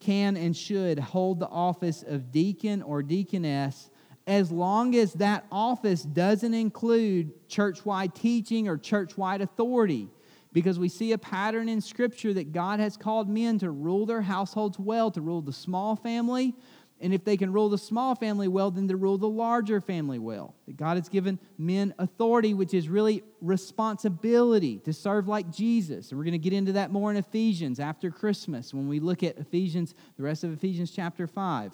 can 0.00 0.34
and 0.38 0.56
should 0.56 0.98
hold 0.98 1.40
the 1.40 1.48
office 1.48 2.02
of 2.02 2.32
deacon 2.32 2.80
or 2.80 3.02
deaconess 3.02 3.90
as 4.26 4.50
long 4.50 4.94
as 4.94 5.12
that 5.14 5.44
office 5.52 6.02
doesn't 6.04 6.54
include 6.54 7.46
church 7.48 7.84
wide 7.84 8.14
teaching 8.14 8.66
or 8.66 8.78
church 8.78 9.18
wide 9.18 9.42
authority 9.42 10.08
because 10.54 10.78
we 10.78 10.88
see 10.88 11.12
a 11.12 11.18
pattern 11.18 11.68
in 11.68 11.82
Scripture 11.82 12.32
that 12.32 12.52
God 12.52 12.80
has 12.80 12.96
called 12.96 13.28
men 13.28 13.58
to 13.58 13.70
rule 13.70 14.06
their 14.06 14.22
households 14.22 14.78
well, 14.78 15.10
to 15.10 15.20
rule 15.20 15.42
the 15.42 15.52
small 15.52 15.96
family. 15.96 16.54
And 17.04 17.12
if 17.12 17.22
they 17.22 17.36
can 17.36 17.52
rule 17.52 17.68
the 17.68 17.76
small 17.76 18.14
family 18.14 18.48
well, 18.48 18.70
then 18.70 18.86
they 18.86 18.94
rule 18.94 19.18
the 19.18 19.28
larger 19.28 19.78
family 19.78 20.18
well. 20.18 20.54
That 20.66 20.78
God 20.78 20.96
has 20.96 21.10
given 21.10 21.38
men 21.58 21.92
authority, 21.98 22.54
which 22.54 22.72
is 22.72 22.88
really 22.88 23.22
responsibility 23.42 24.78
to 24.78 24.92
serve 24.94 25.28
like 25.28 25.52
Jesus. 25.52 26.08
And 26.08 26.18
we're 26.18 26.24
going 26.24 26.32
to 26.32 26.38
get 26.38 26.54
into 26.54 26.72
that 26.72 26.90
more 26.90 27.10
in 27.10 27.18
Ephesians 27.18 27.78
after 27.78 28.10
Christmas 28.10 28.72
when 28.72 28.88
we 28.88 29.00
look 29.00 29.22
at 29.22 29.36
Ephesians, 29.36 29.94
the 30.16 30.22
rest 30.22 30.44
of 30.44 30.52
Ephesians 30.54 30.92
chapter 30.92 31.26
5. 31.26 31.72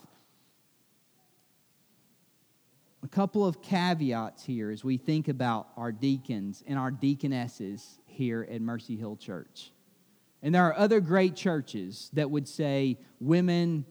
A 3.04 3.08
couple 3.08 3.46
of 3.46 3.62
caveats 3.62 4.44
here 4.44 4.72
as 4.72 4.82
we 4.82 4.96
think 4.96 5.28
about 5.28 5.68
our 5.76 5.92
deacons 5.92 6.64
and 6.66 6.76
our 6.76 6.90
deaconesses 6.90 8.00
here 8.04 8.48
at 8.50 8.60
Mercy 8.60 8.96
Hill 8.96 9.14
Church. 9.14 9.70
And 10.42 10.52
there 10.52 10.64
are 10.64 10.76
other 10.76 10.98
great 10.98 11.36
churches 11.36 12.10
that 12.14 12.28
would 12.32 12.48
say 12.48 12.98
women 13.20 13.84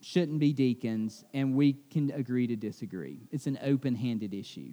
shouldn't 0.00 0.38
be 0.38 0.52
deacons, 0.52 1.24
and 1.34 1.54
we 1.54 1.74
can 1.90 2.10
agree 2.12 2.46
to 2.46 2.56
disagree. 2.56 3.18
It's 3.32 3.46
an 3.46 3.58
open 3.62 3.94
handed 3.94 4.34
issue. 4.34 4.72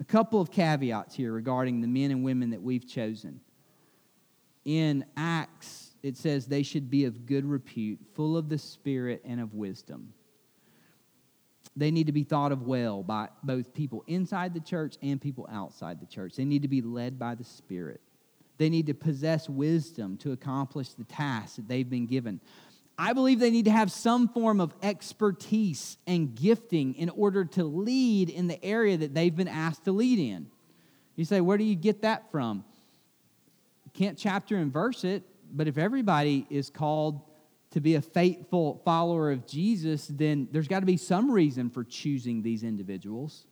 A 0.00 0.04
couple 0.04 0.40
of 0.40 0.50
caveats 0.50 1.14
here 1.14 1.32
regarding 1.32 1.80
the 1.80 1.86
men 1.86 2.10
and 2.10 2.24
women 2.24 2.50
that 2.50 2.62
we've 2.62 2.86
chosen. 2.86 3.40
In 4.64 5.04
Acts, 5.16 5.94
it 6.02 6.16
says 6.16 6.46
they 6.46 6.62
should 6.62 6.90
be 6.90 7.04
of 7.04 7.26
good 7.26 7.44
repute, 7.44 8.00
full 8.14 8.36
of 8.36 8.48
the 8.48 8.58
Spirit 8.58 9.22
and 9.24 9.40
of 9.40 9.54
wisdom. 9.54 10.12
They 11.76 11.90
need 11.90 12.06
to 12.06 12.12
be 12.12 12.22
thought 12.22 12.52
of 12.52 12.62
well 12.62 13.02
by 13.02 13.28
both 13.42 13.74
people 13.74 14.04
inside 14.06 14.54
the 14.54 14.60
church 14.60 14.96
and 15.02 15.20
people 15.20 15.48
outside 15.50 16.00
the 16.00 16.06
church. 16.06 16.36
They 16.36 16.44
need 16.44 16.62
to 16.62 16.68
be 16.68 16.82
led 16.82 17.18
by 17.18 17.34
the 17.34 17.44
Spirit. 17.44 18.00
They 18.58 18.70
need 18.70 18.86
to 18.86 18.94
possess 18.94 19.48
wisdom 19.48 20.16
to 20.18 20.32
accomplish 20.32 20.90
the 20.90 21.04
tasks 21.04 21.56
that 21.56 21.66
they've 21.66 21.88
been 21.88 22.06
given. 22.06 22.40
I 22.96 23.12
believe 23.12 23.40
they 23.40 23.50
need 23.50 23.64
to 23.64 23.72
have 23.72 23.90
some 23.90 24.28
form 24.28 24.60
of 24.60 24.74
expertise 24.82 25.98
and 26.06 26.34
gifting 26.34 26.94
in 26.94 27.08
order 27.10 27.44
to 27.44 27.64
lead 27.64 28.30
in 28.30 28.46
the 28.46 28.62
area 28.64 28.96
that 28.96 29.14
they've 29.14 29.34
been 29.34 29.48
asked 29.48 29.84
to 29.84 29.92
lead 29.92 30.18
in. 30.18 30.48
You 31.16 31.24
say, 31.24 31.40
where 31.40 31.58
do 31.58 31.64
you 31.64 31.74
get 31.74 32.02
that 32.02 32.30
from? 32.30 32.64
can't 33.94 34.18
chapter 34.18 34.56
and 34.56 34.72
verse 34.72 35.04
it, 35.04 35.22
but 35.52 35.68
if 35.68 35.78
everybody 35.78 36.46
is 36.50 36.68
called 36.68 37.22
to 37.70 37.80
be 37.80 37.94
a 37.94 38.02
faithful 38.02 38.82
follower 38.84 39.30
of 39.30 39.46
Jesus, 39.46 40.08
then 40.08 40.48
there's 40.50 40.68
got 40.68 40.80
to 40.80 40.86
be 40.86 40.96
some 40.96 41.30
reason 41.30 41.70
for 41.70 41.84
choosing 41.84 42.42
these 42.42 42.62
individuals. 42.62 43.46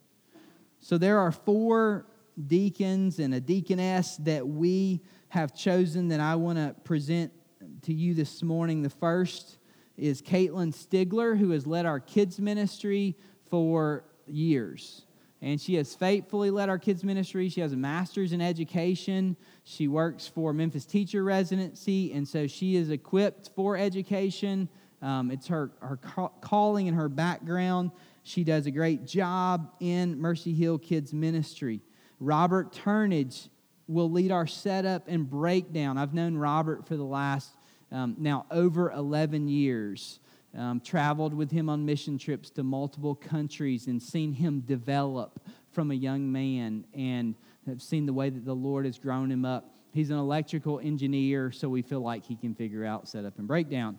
So 0.81 0.99
there 0.99 1.19
are 1.21 1.33
four 1.33 2.07
deacons 2.47 3.21
and 3.21 3.35
a 3.35 3.41
deaconess 3.41 4.17
that 4.19 4.47
we 4.47 5.01
have 5.29 5.55
chosen 5.55 6.09
that 6.09 6.21
I 6.21 6.35
want 6.35 6.59
to 6.59 6.75
present 6.83 7.33
to 7.83 7.92
you 7.92 8.14
this 8.14 8.42
morning. 8.42 8.83
The 8.83 8.90
first 8.90 9.59
is 9.97 10.23
Caitlin 10.23 10.73
Stigler, 10.73 11.37
who 11.37 11.51
has 11.51 11.66
led 11.66 11.85
our 11.85 12.01
kids' 12.01 12.38
ministry 12.38 13.16
for 13.51 14.05
years. 14.27 15.03
And 15.40 15.61
she 15.61 15.75
has 15.75 15.95
faithfully 15.95 16.51
led 16.51 16.68
our 16.68 16.79
kids' 16.79 17.03
ministry. 17.03 17.49
She 17.49 17.61
has 17.61 17.73
a 17.73 17.77
master's 17.77 18.33
in 18.33 18.40
education. 18.40 19.37
She 19.64 19.88
works 19.88 20.29
for 20.29 20.53
Memphis 20.53 20.87
Teacher 20.87 21.25
Residency, 21.25 22.12
and 22.12 22.27
so 22.27 22.47
she 22.47 22.77
is 22.77 22.90
equipped 22.90 23.51
for 23.57 23.77
education. 23.77 24.68
Um, 25.03 25.33
it's 25.33 25.49
her, 25.49 25.73
her 25.81 25.99
calling 26.40 26.87
and 26.87 26.97
her 26.97 27.09
background. 27.09 27.90
She 28.23 28.45
does 28.45 28.66
a 28.66 28.71
great 28.71 29.05
job 29.05 29.73
in 29.81 30.21
Mercy 30.21 30.55
Hill 30.55 30.79
Kids 30.79 31.12
Ministry. 31.12 31.81
Robert 32.21 32.73
Turnage 32.73 33.49
will 33.88 34.09
lead 34.09 34.31
our 34.31 34.47
setup 34.47 35.09
and 35.09 35.29
breakdown. 35.29 35.99
I've 35.99 36.14
known 36.14 36.37
Robert 36.37 36.87
for 36.87 36.97
the 36.97 37.03
last 37.03 37.51
um, 37.93 38.17
now 38.19 38.47
over 38.51 38.91
11 38.91 39.49
years. 39.49 40.19
Um, 40.55 40.81
traveled 40.81 41.33
with 41.33 41.51
him 41.51 41.71
on 41.71 41.87
mission 41.87 42.19
trips 42.19 42.51
to 42.51 42.63
multiple 42.63 43.15
countries 43.15 43.87
and 43.87 44.03
seen 44.03 44.35
him 44.35 44.61
develop 44.61 45.41
from 45.71 45.91
a 45.91 45.95
young 45.95 46.31
man 46.31 46.85
and 46.93 47.35
have 47.67 47.81
seen 47.81 48.05
the 48.05 48.13
way 48.13 48.29
that 48.29 48.45
the 48.45 48.55
Lord 48.55 48.85
has 48.85 48.99
grown 48.99 49.33
him 49.33 49.47
up. 49.47 49.71
He's 49.95 50.11
an 50.11 50.19
electrical 50.19 50.79
engineer, 50.79 51.53
so 51.53 51.71
we 51.71 51.81
feel 51.81 52.01
like 52.01 52.25
he 52.25 52.37
can 52.37 52.55
figure 52.55 52.85
out 52.85 53.09
setup 53.09 53.39
and 53.39 53.49
breakdown. 53.49 53.99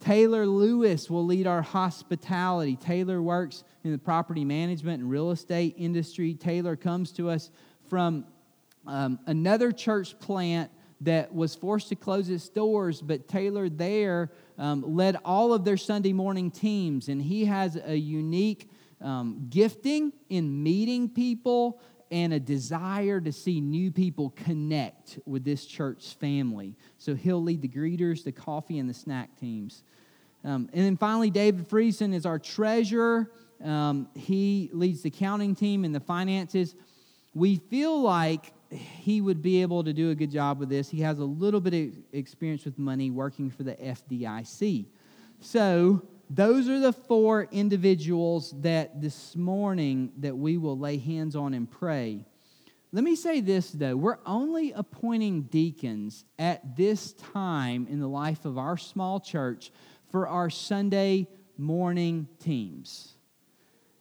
Taylor 0.00 0.46
Lewis 0.46 1.08
will 1.08 1.24
lead 1.24 1.46
our 1.46 1.62
hospitality. 1.62 2.76
Taylor 2.76 3.22
works 3.22 3.64
in 3.82 3.92
the 3.92 3.98
property 3.98 4.44
management 4.44 5.00
and 5.00 5.10
real 5.10 5.30
estate 5.30 5.74
industry. 5.78 6.34
Taylor 6.34 6.76
comes 6.76 7.12
to 7.12 7.30
us 7.30 7.50
from 7.88 8.24
um, 8.86 9.18
another 9.26 9.72
church 9.72 10.18
plant 10.18 10.70
that 11.02 11.34
was 11.34 11.54
forced 11.54 11.88
to 11.90 11.96
close 11.96 12.28
its 12.30 12.48
doors, 12.48 13.02
but 13.02 13.28
Taylor 13.28 13.68
there 13.68 14.30
um, 14.58 14.96
led 14.96 15.16
all 15.24 15.52
of 15.52 15.64
their 15.64 15.76
Sunday 15.76 16.12
morning 16.12 16.50
teams, 16.50 17.08
and 17.08 17.20
he 17.20 17.44
has 17.44 17.76
a 17.84 17.94
unique 17.94 18.70
um, 19.02 19.46
gifting 19.50 20.12
in 20.30 20.62
meeting 20.62 21.08
people 21.08 21.80
and 22.10 22.32
a 22.32 22.40
desire 22.40 23.20
to 23.20 23.32
see 23.32 23.60
new 23.60 23.90
people 23.90 24.30
connect 24.30 25.18
with 25.26 25.44
this 25.44 25.66
church 25.66 26.14
family. 26.20 26.76
So 26.98 27.14
he'll 27.14 27.42
lead 27.42 27.62
the 27.62 27.68
greeters, 27.68 28.24
the 28.24 28.32
coffee, 28.32 28.78
and 28.78 28.88
the 28.88 28.94
snack 28.94 29.36
teams. 29.38 29.82
Um, 30.44 30.70
and 30.72 30.84
then 30.84 30.96
finally, 30.96 31.30
David 31.30 31.68
Friesen 31.68 32.14
is 32.14 32.24
our 32.24 32.38
treasurer. 32.38 33.32
Um, 33.62 34.08
he 34.14 34.70
leads 34.72 35.02
the 35.02 35.08
accounting 35.08 35.54
team 35.54 35.84
and 35.84 35.94
the 35.94 36.00
finances. 36.00 36.76
We 37.34 37.56
feel 37.56 38.00
like 38.00 38.52
he 38.70 39.20
would 39.20 39.42
be 39.42 39.62
able 39.62 39.84
to 39.84 39.92
do 39.92 40.10
a 40.10 40.14
good 40.14 40.30
job 40.30 40.58
with 40.58 40.68
this. 40.68 40.88
He 40.90 41.00
has 41.00 41.18
a 41.18 41.24
little 41.24 41.60
bit 41.60 41.74
of 41.74 41.94
experience 42.12 42.64
with 42.64 42.78
money 42.78 43.10
working 43.10 43.50
for 43.50 43.62
the 43.62 43.74
FDIC. 43.74 44.86
So, 45.40 46.02
those 46.28 46.68
are 46.68 46.80
the 46.80 46.92
four 46.92 47.46
individuals 47.52 48.52
that 48.62 49.00
this 49.00 49.36
morning 49.36 50.12
that 50.18 50.36
we 50.36 50.56
will 50.56 50.76
lay 50.76 50.98
hands 50.98 51.36
on 51.36 51.54
and 51.54 51.70
pray. 51.70 52.24
Let 52.92 53.04
me 53.04 53.14
say 53.14 53.40
this 53.40 53.70
though, 53.70 53.96
we're 53.96 54.18
only 54.26 54.72
appointing 54.72 55.42
deacons 55.42 56.24
at 56.38 56.76
this 56.76 57.12
time 57.12 57.86
in 57.88 58.00
the 58.00 58.08
life 58.08 58.44
of 58.44 58.58
our 58.58 58.76
small 58.76 59.20
church 59.20 59.70
for 60.10 60.26
our 60.26 60.50
Sunday 60.50 61.28
morning 61.58 62.26
teams. 62.40 63.15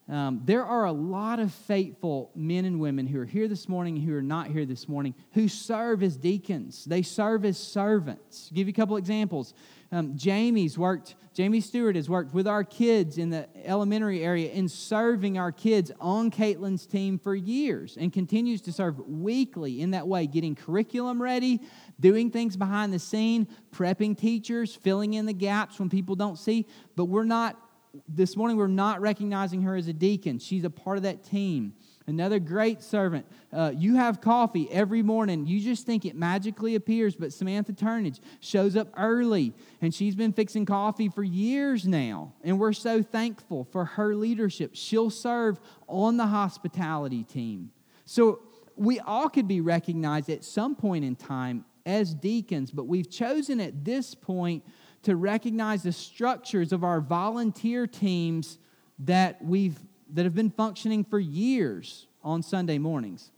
Um, 0.08 0.42
there 0.46 0.64
are 0.64 0.86
a 0.86 0.92
lot 0.92 1.40
of 1.40 1.52
faithful 1.52 2.30
men 2.36 2.66
and 2.66 2.80
women 2.80 3.08
who 3.08 3.20
are 3.20 3.26
here 3.26 3.48
this 3.48 3.68
morning 3.68 4.00
who 4.00 4.16
are 4.16 4.22
not 4.22 4.48
here 4.48 4.66
this 4.66 4.88
morning 4.88 5.16
who 5.34 5.48
serve 5.48 6.04
as 6.04 6.16
deacons. 6.16 6.86
They 6.86 7.02
serve 7.02 7.44
as 7.44 7.58
servants. 7.58 8.50
I'll 8.52 8.56
give 8.56 8.68
you 8.68 8.72
a 8.72 8.76
couple 8.76 8.98
examples. 8.98 9.56
Um, 9.92 10.16
Jamie's 10.16 10.78
worked, 10.78 11.16
Jamie 11.34 11.62
Stewart 11.62 11.96
has 11.96 12.08
worked 12.08 12.36
with 12.36 12.48
our 12.48 12.64
kids 12.64 13.18
in 13.18 13.32
the 13.32 13.48
elementary 13.66 14.24
area 14.24 14.52
in 14.52 14.70
serving 14.70 15.40
our 15.40 15.52
kids 15.52 15.92
on 16.00 16.30
Caitlin's 16.30 16.86
team 16.86 17.18
for 17.18 17.34
years 17.34 17.98
and 17.98 18.14
continues 18.14 18.62
to 18.62 18.72
serve 18.72 19.00
weekly 19.08 19.82
in 19.82 19.92
that 19.92 20.08
way, 20.08 20.28
getting 20.28 20.54
curriculum 20.54 21.20
ready, 21.20 21.62
doing 22.00 22.30
things 22.30 22.56
behind 22.56 22.94
the 22.94 23.00
scene, 23.00 23.48
prepping 23.74 24.16
teachers, 24.16 24.76
filling 24.76 25.16
in 25.16 25.26
the 25.26 25.34
gaps 25.34 25.80
when 25.80 25.90
people 25.90 26.16
don't 26.16 26.38
see. 26.38 26.68
But 26.96 27.06
we're 27.06 27.24
not 27.24 27.60
this 28.08 28.36
morning 28.36 28.58
we're 28.58 28.68
not 28.68 29.02
recognizing 29.02 29.62
her 29.64 29.76
as 29.76 29.88
a 29.88 29.94
deacon. 29.94 30.40
She's 30.40 30.64
a 30.64 30.70
part 30.70 30.98
of 30.98 31.04
that 31.04 31.24
team. 31.24 31.74
Another 32.08 32.40
great 32.40 32.84
servant. 32.84 33.26
Uh, 33.52 33.72
you 33.76 33.96
have 33.96 34.22
coffee 34.22 34.68
every 34.72 35.02
morning. 35.02 35.48
You 35.48 35.60
just 35.60 35.88
think 35.88 36.06
it 36.06 36.16
magically 36.16 36.76
appears, 36.76 37.16
but 37.16 37.34
Samantha 37.34 37.74
Turnage 37.74 38.20
shows 38.42 38.76
up 38.76 38.90
early, 38.96 39.54
and 39.82 39.94
she's 39.94 40.16
been 40.16 40.32
fixing 40.32 40.66
coffee 40.66 41.10
for 41.10 41.24
years 41.24 41.88
now. 41.88 42.34
And 42.44 42.60
we're 42.60 42.74
so 42.74 43.02
thankful 43.02 43.64
for 43.72 43.86
her 43.86 44.16
leadership. 44.16 44.72
She'll 44.74 45.10
serve 45.10 45.60
on 45.88 46.18
the 46.18 46.28
hospitality 46.28 47.24
team. 47.24 47.72
So 48.06 48.42
we 48.76 49.00
all 49.00 49.30
could 49.30 49.48
be 49.48 49.62
recognized 49.62 50.30
at 50.30 50.44
some 50.44 50.76
point 50.76 51.06
in 51.06 51.16
time 51.16 51.66
as 51.88 52.14
deacons, 52.14 52.72
but 52.72 52.86
we've 52.86 53.10
chosen 53.10 53.60
at 53.60 53.84
this 53.84 54.14
point 54.16 54.64
to 55.06 55.16
recognize 55.16 55.84
the 55.84 55.92
structures 55.92 56.72
of 56.72 56.84
our 56.84 57.00
volunteer 57.00 57.88
teams 57.88 58.60
that 59.00 59.44
we've 59.44 59.80
that 60.14 60.24
have 60.24 60.36
been 60.36 60.52
functioning 60.52 61.04
for 61.04 61.20
years 61.20 62.08
on 62.24 62.44
Sunday 62.44 62.78
mornings. 62.78 63.32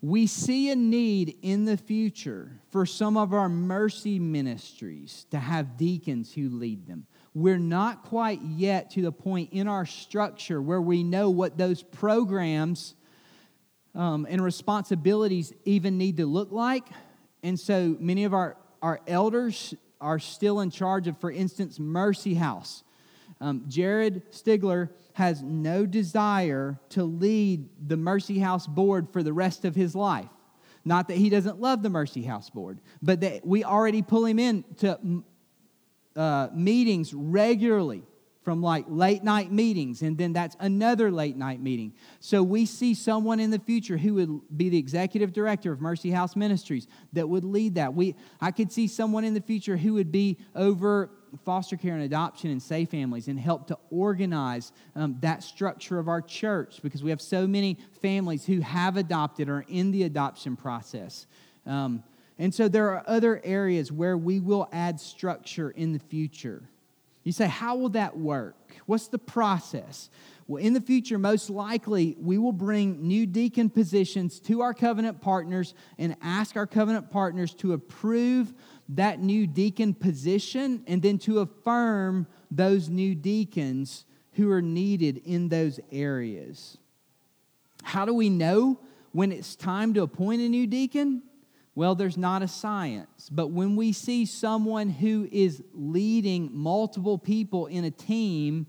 We 0.00 0.26
see 0.26 0.70
a 0.70 0.76
need 0.76 1.36
in 1.42 1.64
the 1.64 1.76
future 1.76 2.60
for 2.70 2.86
some 2.86 3.16
of 3.16 3.32
our 3.32 3.48
mercy 3.48 4.18
ministries 4.18 5.26
to 5.30 5.38
have 5.38 5.76
deacons 5.76 6.32
who 6.32 6.48
lead 6.48 6.86
them. 6.86 7.06
We're 7.34 7.58
not 7.58 8.04
quite 8.04 8.40
yet 8.42 8.90
to 8.90 9.02
the 9.02 9.12
point 9.12 9.52
in 9.52 9.68
our 9.68 9.86
structure 9.86 10.60
where 10.60 10.82
we 10.82 11.04
know 11.04 11.30
what 11.30 11.56
those 11.56 11.82
programs 11.82 12.94
um, 13.94 14.26
and 14.28 14.42
responsibilities 14.42 15.52
even 15.64 15.98
need 15.98 16.16
to 16.16 16.26
look 16.26 16.50
like. 16.50 16.84
And 17.44 17.58
so 17.58 17.96
many 18.00 18.24
of 18.24 18.34
our, 18.34 18.56
our 18.82 19.00
elders 19.06 19.74
are 20.02 20.18
still 20.18 20.60
in 20.60 20.70
charge 20.70 21.06
of, 21.06 21.16
for 21.18 21.30
instance, 21.30 21.78
Mercy 21.78 22.34
House. 22.34 22.82
Um, 23.40 23.64
Jared 23.68 24.30
Stigler 24.32 24.90
has 25.14 25.42
no 25.42 25.86
desire 25.86 26.78
to 26.90 27.04
lead 27.04 27.68
the 27.88 27.96
Mercy 27.96 28.38
House 28.38 28.66
board 28.66 29.08
for 29.12 29.22
the 29.22 29.32
rest 29.32 29.64
of 29.64 29.74
his 29.74 29.94
life. 29.94 30.28
Not 30.84 31.08
that 31.08 31.16
he 31.16 31.30
doesn't 31.30 31.60
love 31.60 31.82
the 31.82 31.90
Mercy 31.90 32.22
House 32.22 32.50
board, 32.50 32.80
but 33.00 33.20
that 33.20 33.46
we 33.46 33.64
already 33.64 34.02
pull 34.02 34.24
him 34.24 34.38
in 34.38 34.64
to 34.78 35.22
uh, 36.16 36.48
meetings 36.52 37.14
regularly 37.14 38.02
from 38.42 38.60
like 38.60 38.84
late 38.88 39.22
night 39.22 39.52
meetings, 39.52 40.02
and 40.02 40.18
then 40.18 40.32
that's 40.32 40.56
another 40.58 41.10
late 41.10 41.36
night 41.36 41.60
meeting. 41.60 41.92
So 42.20 42.42
we 42.42 42.66
see 42.66 42.94
someone 42.94 43.38
in 43.40 43.50
the 43.50 43.58
future 43.58 43.96
who 43.96 44.14
would 44.14 44.56
be 44.56 44.68
the 44.68 44.78
executive 44.78 45.32
director 45.32 45.72
of 45.72 45.80
Mercy 45.80 46.10
House 46.10 46.34
Ministries 46.34 46.88
that 47.12 47.28
would 47.28 47.44
lead 47.44 47.76
that. 47.76 47.94
We, 47.94 48.16
I 48.40 48.50
could 48.50 48.72
see 48.72 48.88
someone 48.88 49.24
in 49.24 49.34
the 49.34 49.40
future 49.40 49.76
who 49.76 49.94
would 49.94 50.10
be 50.10 50.38
over 50.56 51.10
foster 51.44 51.76
care 51.76 51.94
and 51.94 52.02
adoption 52.02 52.50
and 52.50 52.62
safe 52.62 52.90
families 52.90 53.28
and 53.28 53.38
help 53.38 53.66
to 53.68 53.78
organize 53.90 54.72
um, 54.94 55.16
that 55.20 55.42
structure 55.42 55.98
of 55.98 56.08
our 56.08 56.20
church 56.20 56.80
because 56.82 57.02
we 57.02 57.10
have 57.10 57.20
so 57.20 57.46
many 57.46 57.78
families 58.02 58.44
who 58.44 58.60
have 58.60 58.96
adopted 58.96 59.48
or 59.48 59.64
in 59.68 59.90
the 59.92 60.02
adoption 60.02 60.56
process. 60.56 61.26
Um, 61.64 62.02
and 62.38 62.54
so 62.54 62.68
there 62.68 62.90
are 62.90 63.04
other 63.06 63.40
areas 63.44 63.92
where 63.92 64.16
we 64.16 64.40
will 64.40 64.68
add 64.72 65.00
structure 65.00 65.70
in 65.70 65.92
the 65.92 65.98
future. 65.98 66.62
You 67.24 67.32
say, 67.32 67.46
how 67.46 67.76
will 67.76 67.90
that 67.90 68.16
work? 68.16 68.56
What's 68.86 69.08
the 69.08 69.18
process? 69.18 70.10
Well, 70.48 70.62
in 70.62 70.72
the 70.72 70.80
future, 70.80 71.18
most 71.18 71.50
likely, 71.50 72.16
we 72.18 72.36
will 72.36 72.52
bring 72.52 73.06
new 73.06 73.26
deacon 73.26 73.70
positions 73.70 74.40
to 74.40 74.60
our 74.60 74.74
covenant 74.74 75.20
partners 75.20 75.74
and 75.98 76.16
ask 76.20 76.56
our 76.56 76.66
covenant 76.66 77.10
partners 77.10 77.54
to 77.54 77.74
approve 77.74 78.52
that 78.88 79.20
new 79.20 79.46
deacon 79.46 79.94
position 79.94 80.82
and 80.86 81.00
then 81.00 81.18
to 81.18 81.40
affirm 81.40 82.26
those 82.50 82.88
new 82.88 83.14
deacons 83.14 84.04
who 84.32 84.50
are 84.50 84.62
needed 84.62 85.18
in 85.24 85.48
those 85.48 85.78
areas. 85.92 86.78
How 87.82 88.04
do 88.04 88.12
we 88.12 88.28
know 88.28 88.80
when 89.12 89.30
it's 89.30 89.54
time 89.54 89.94
to 89.94 90.02
appoint 90.02 90.42
a 90.42 90.48
new 90.48 90.66
deacon? 90.66 91.22
Well, 91.74 91.94
there's 91.94 92.18
not 92.18 92.42
a 92.42 92.48
science, 92.48 93.30
but 93.30 93.50
when 93.50 93.76
we 93.76 93.92
see 93.92 94.26
someone 94.26 94.90
who 94.90 95.26
is 95.32 95.62
leading 95.72 96.50
multiple 96.52 97.16
people 97.16 97.66
in 97.66 97.84
a 97.84 97.90
team, 97.90 98.66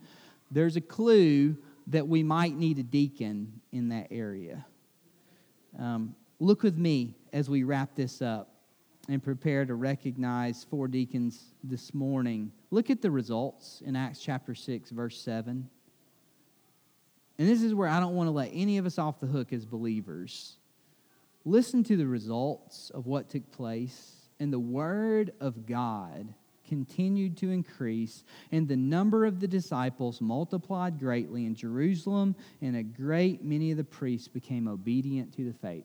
there's 0.49 0.77
a 0.77 0.81
clue 0.81 1.57
that 1.87 2.07
we 2.07 2.23
might 2.23 2.55
need 2.55 2.79
a 2.79 2.83
deacon 2.83 3.59
in 3.73 3.89
that 3.89 4.07
area. 4.09 4.65
Um, 5.77 6.15
look 6.39 6.63
with 6.63 6.77
me 6.77 7.17
as 7.33 7.49
we 7.49 7.63
wrap 7.63 7.95
this 7.95 8.21
up. 8.21 8.49
and 9.09 9.21
prepare 9.21 9.65
to 9.65 9.75
recognize 9.75 10.63
four 10.63 10.87
deacons 10.87 11.53
this 11.61 11.93
morning, 11.93 12.53
look 12.71 12.89
at 12.89 13.01
the 13.01 13.11
results 13.11 13.83
in 13.85 13.97
Acts 13.97 14.21
chapter 14.21 14.55
6, 14.55 14.91
verse 14.91 15.19
7. 15.19 15.69
And 17.37 17.49
this 17.49 17.61
is 17.61 17.73
where 17.73 17.89
I 17.89 17.99
don't 17.99 18.15
want 18.15 18.27
to 18.27 18.31
let 18.31 18.51
any 18.53 18.77
of 18.77 18.85
us 18.85 18.97
off 18.97 19.19
the 19.19 19.27
hook 19.27 19.51
as 19.51 19.65
believers. 19.65 20.55
Listen 21.45 21.83
to 21.83 21.97
the 21.97 22.07
results 22.07 22.89
of 22.91 23.05
what 23.05 23.29
took 23.29 23.51
place, 23.51 24.29
and 24.39 24.51
the 24.51 24.59
word 24.59 25.33
of 25.41 25.65
God 25.65 26.33
continued 26.67 27.37
to 27.37 27.51
increase, 27.51 28.23
and 28.51 28.67
the 28.67 28.77
number 28.77 29.25
of 29.25 29.39
the 29.39 29.47
disciples 29.47 30.21
multiplied 30.21 30.97
greatly 30.97 31.45
in 31.45 31.53
Jerusalem, 31.53 32.35
and 32.61 32.75
a 32.75 32.83
great 32.83 33.43
many 33.43 33.71
of 33.71 33.77
the 33.77 33.83
priests 33.83 34.27
became 34.27 34.67
obedient 34.67 35.33
to 35.33 35.43
the 35.43 35.53
faith. 35.53 35.83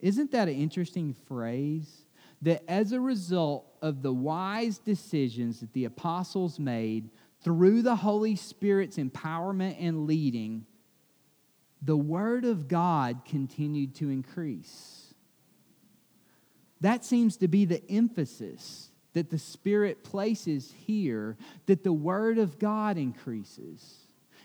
Isn't 0.00 0.32
that 0.32 0.48
an 0.48 0.54
interesting 0.54 1.14
phrase? 1.26 2.04
That 2.42 2.64
as 2.68 2.92
a 2.92 3.00
result 3.00 3.66
of 3.80 4.02
the 4.02 4.12
wise 4.12 4.78
decisions 4.78 5.60
that 5.60 5.72
the 5.72 5.84
apostles 5.84 6.58
made 6.58 7.08
through 7.42 7.82
the 7.82 7.96
Holy 7.96 8.36
Spirit's 8.36 8.98
empowerment 8.98 9.76
and 9.80 10.06
leading, 10.06 10.66
the 11.82 11.96
Word 11.96 12.44
of 12.44 12.68
God 12.68 13.24
continued 13.24 13.94
to 13.96 14.08
increase. 14.08 15.14
That 16.80 17.04
seems 17.04 17.36
to 17.38 17.48
be 17.48 17.64
the 17.64 17.82
emphasis 17.90 18.90
that 19.12 19.30
the 19.30 19.38
Spirit 19.38 20.04
places 20.04 20.72
here, 20.86 21.36
that 21.66 21.84
the 21.84 21.92
Word 21.92 22.38
of 22.38 22.58
God 22.58 22.96
increases. 22.96 23.98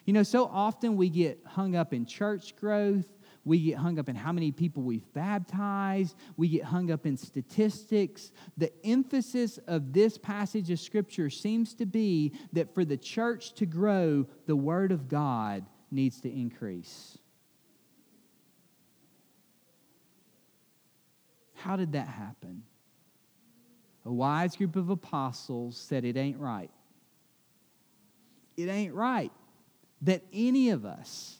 You 0.06 0.13
know, 0.13 0.23
so 0.23 0.45
often 0.45 0.97
we 0.97 1.10
get 1.10 1.39
hung 1.45 1.76
up 1.76 1.93
in 1.93 2.06
church 2.06 2.56
growth 2.56 3.06
we 3.47 3.62
get 3.62 3.78
hung 3.78 3.97
up 3.97 4.10
in 4.10 4.15
how 4.15 4.34
many 4.34 4.52
people 4.52 4.84
we've 4.84 5.12
baptized. 5.13 6.15
We 6.36 6.50
get 6.50 6.65
hung 6.65 6.91
up 6.91 7.06
in 7.06 7.15
statistics. 7.15 8.32
The 8.58 8.71
emphasis 8.86 9.58
of 9.67 9.93
this 9.93 10.17
passage 10.17 10.69
of 10.69 10.80
Scripture 10.80 11.30
seems 11.30 11.73
to 11.76 11.86
be 11.86 12.34
that 12.52 12.73
for 12.73 12.84
the 12.84 12.97
church 12.97 13.54
to 13.54 13.65
grow, 13.65 14.28
the 14.45 14.56
Word 14.56 14.91
of 14.91 15.08
God 15.08 15.65
needs 15.89 16.19
to 16.21 16.30
increase. 16.30 17.17
How 21.67 21.75
did 21.75 21.91
that 21.91 22.08
happen? 22.08 22.63
A 24.06 24.12
wise 24.12 24.56
group 24.56 24.77
of 24.77 24.89
apostles 24.89 25.75
said 25.75 26.06
it 26.06 26.15
ain't 26.15 26.39
right. 26.39 26.71
It 28.56 28.69
ain't 28.69 28.93
right 28.93 29.34
that 30.03 30.21
any 30.32 30.69
of 30.69 30.86
us 30.86 31.39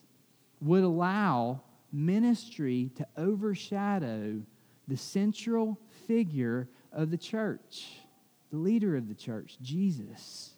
would 0.60 0.84
allow 0.84 1.62
ministry 1.90 2.90
to 2.96 3.06
overshadow 3.16 4.42
the 4.86 4.98
central 4.98 5.80
figure 6.06 6.68
of 6.92 7.10
the 7.10 7.16
church, 7.16 7.86
the 8.50 8.58
leader 8.58 8.98
of 8.98 9.08
the 9.08 9.14
church, 9.14 9.56
Jesus. 9.62 10.50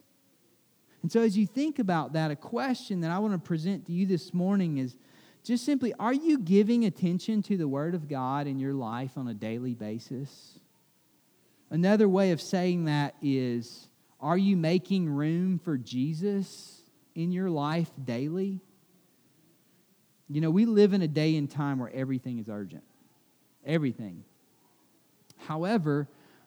And 1.03 1.13
so, 1.13 1.21
as 1.21 1.39
you 1.39 1.47
think 1.47 1.79
about 1.79 2.15
that, 2.15 2.33
a 2.33 2.37
question 2.37 3.03
that 3.03 3.13
I 3.13 3.21
want 3.21 3.35
to 3.35 3.39
present 3.39 3.87
to 3.87 3.93
you 3.93 4.05
this 4.05 4.35
morning 4.35 4.79
is 4.79 4.97
just 5.45 5.65
simply 5.65 5.95
are 5.99 6.13
you 6.13 6.39
giving 6.39 6.85
attention 6.85 7.43
to 7.43 7.57
the 7.57 7.69
Word 7.69 7.95
of 7.95 8.09
God 8.09 8.47
in 8.47 8.59
your 8.59 8.75
life 8.75 9.17
on 9.17 9.29
a 9.29 9.35
daily 9.35 9.75
basis? 9.75 10.59
Another 11.71 12.09
way 12.09 12.33
of 12.33 12.41
saying 12.41 12.87
that 12.87 13.15
is 13.23 13.89
are 14.21 14.39
you 14.39 14.57
making 14.57 15.09
room 15.09 15.59
for 15.59 15.79
Jesus 15.79 16.83
in 17.15 17.33
your 17.33 17.49
life 17.49 17.91
daily? 18.05 18.61
You 20.29 20.41
know, 20.41 20.51
we 20.51 20.67
live 20.67 20.93
in 20.93 21.03
a 21.03 21.09
day 21.09 21.37
and 21.37 21.51
time 21.51 21.79
where 21.79 21.91
everything 21.93 22.39
is 22.39 22.49
urgent. 22.49 22.85
Everything. 23.65 24.25
However, 25.47 26.07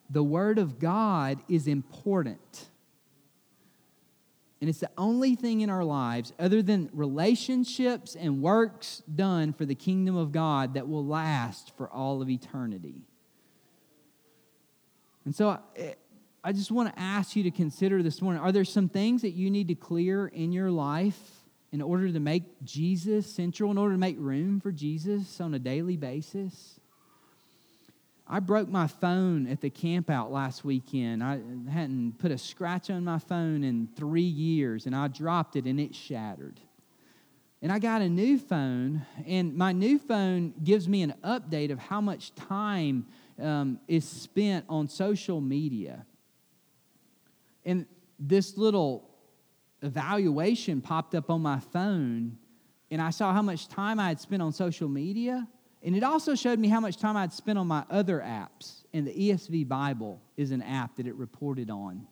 the 0.09 0.23
Word 0.23 0.59
of 0.59 0.79
God 0.79 1.39
is 1.49 1.67
important. 1.67 2.69
And 4.63 4.69
it's 4.69 4.79
the 4.79 4.89
only 4.97 5.35
thing 5.35 5.59
in 5.59 5.69
our 5.69 5.83
lives, 5.83 6.31
other 6.39 6.61
than 6.61 6.89
relationships 6.93 8.15
and 8.15 8.41
works 8.41 9.03
done 9.13 9.51
for 9.51 9.65
the 9.65 9.75
kingdom 9.75 10.15
of 10.15 10.31
God, 10.31 10.75
that 10.75 10.87
will 10.87 11.05
last 11.05 11.75
for 11.75 11.89
all 11.89 12.21
of 12.21 12.29
eternity. 12.29 13.01
And 15.25 15.35
so 15.35 15.59
I 16.45 16.53
just 16.53 16.71
want 16.71 16.95
to 16.95 16.97
ask 16.97 17.35
you 17.35 17.43
to 17.43 17.51
consider 17.51 18.01
this 18.01 18.21
morning 18.21 18.41
are 18.41 18.53
there 18.53 18.63
some 18.63 18.87
things 18.87 19.21
that 19.23 19.31
you 19.31 19.51
need 19.51 19.67
to 19.67 19.75
clear 19.75 20.27
in 20.27 20.53
your 20.53 20.71
life? 20.71 21.19
in 21.73 21.81
order 21.81 22.09
to 22.09 22.19
make 22.19 22.43
Jesus 22.63 23.25
central, 23.25 23.71
in 23.71 23.77
order 23.79 23.95
to 23.95 23.99
make 23.99 24.15
room 24.19 24.61
for 24.61 24.71
Jesus 24.71 25.41
on 25.41 25.55
a 25.55 25.59
daily 25.59 25.97
basis. 25.97 26.79
I 28.33 28.39
broke 28.39 28.67
my 28.67 28.87
phone 28.87 29.45
at 29.45 29.61
the 29.61 29.69
campout 29.69 30.31
last 30.31 30.65
weekend. 30.65 31.23
I 31.23 31.39
hadn't 31.69 32.17
put 32.17 32.31
a 32.31 32.37
scratch 32.39 32.89
on 32.89 33.03
my 33.03 33.19
phone 33.19 33.63
in 33.63 33.87
three 33.95 34.21
years, 34.23 34.87
and 34.87 34.95
I 34.95 35.07
dropped 35.07 35.55
it 35.55 35.65
and 35.65 35.79
it 35.79 35.93
shattered. 35.93 36.59
And 37.61 37.71
I 37.71 37.77
got 37.77 38.01
a 38.01 38.09
new 38.09 38.39
phone, 38.39 39.05
and 39.27 39.55
my 39.55 39.71
new 39.71 39.99
phone 39.99 40.55
gives 40.63 40.89
me 40.89 41.03
an 41.03 41.13
update 41.23 41.71
of 41.71 41.77
how 41.77 42.01
much 42.01 42.33
time 42.33 43.05
um, 43.39 43.79
is 43.87 44.03
spent 44.03 44.65
on 44.67 44.87
social 44.87 45.39
media. 45.39 46.03
And 47.63 47.85
this 48.17 48.57
little 48.57 49.11
evaluation 49.83 50.81
popped 50.81 51.13
up 51.13 51.29
on 51.29 51.43
my 51.43 51.59
phone, 51.59 52.39
and 52.89 52.99
I 52.99 53.11
saw 53.11 53.31
how 53.31 53.43
much 53.43 53.67
time 53.67 53.99
I 53.99 54.07
had 54.07 54.19
spent 54.19 54.41
on 54.41 54.53
social 54.53 54.89
media. 54.89 55.47
And 55.83 55.97
it 55.97 56.03
also 56.03 56.33
showed 56.33 56.59
me 56.59 56.69
how 56.69 56.79
much 56.79 56.97
time 56.97 57.17
I'd 57.17 57.33
spent 57.33 57.59
on 57.59 57.67
my 57.67 57.83
other 57.89 58.19
apps. 58.19 58.83
And 58.93 59.05
the 59.05 59.13
ESV 59.13 59.67
Bible 59.67 60.21
is 60.37 60.51
an 60.51 60.61
app 60.61 60.95
that 60.95 61.07
it 61.07 61.15
reported 61.15 61.69
on. 61.69 62.07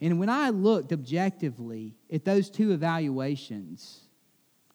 And 0.00 0.18
when 0.18 0.28
I 0.28 0.50
looked 0.50 0.92
objectively 0.92 1.94
at 2.12 2.24
those 2.24 2.50
two 2.50 2.72
evaluations, 2.72 4.00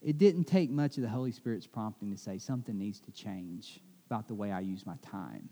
it 0.02 0.18
didn't 0.18 0.46
take 0.46 0.70
much 0.70 0.98
of 0.98 1.04
the 1.04 1.10
Holy 1.10 1.32
Spirit's 1.32 1.68
prompting 1.68 2.12
to 2.12 2.18
say 2.18 2.38
something 2.38 2.78
needs 2.78 3.00
to 3.02 3.12
change 3.12 3.82
about 4.10 4.28
the 4.28 4.34
way 4.34 4.52
I 4.52 4.62
use 4.62 4.86
my 4.86 4.96
time. 5.02 5.50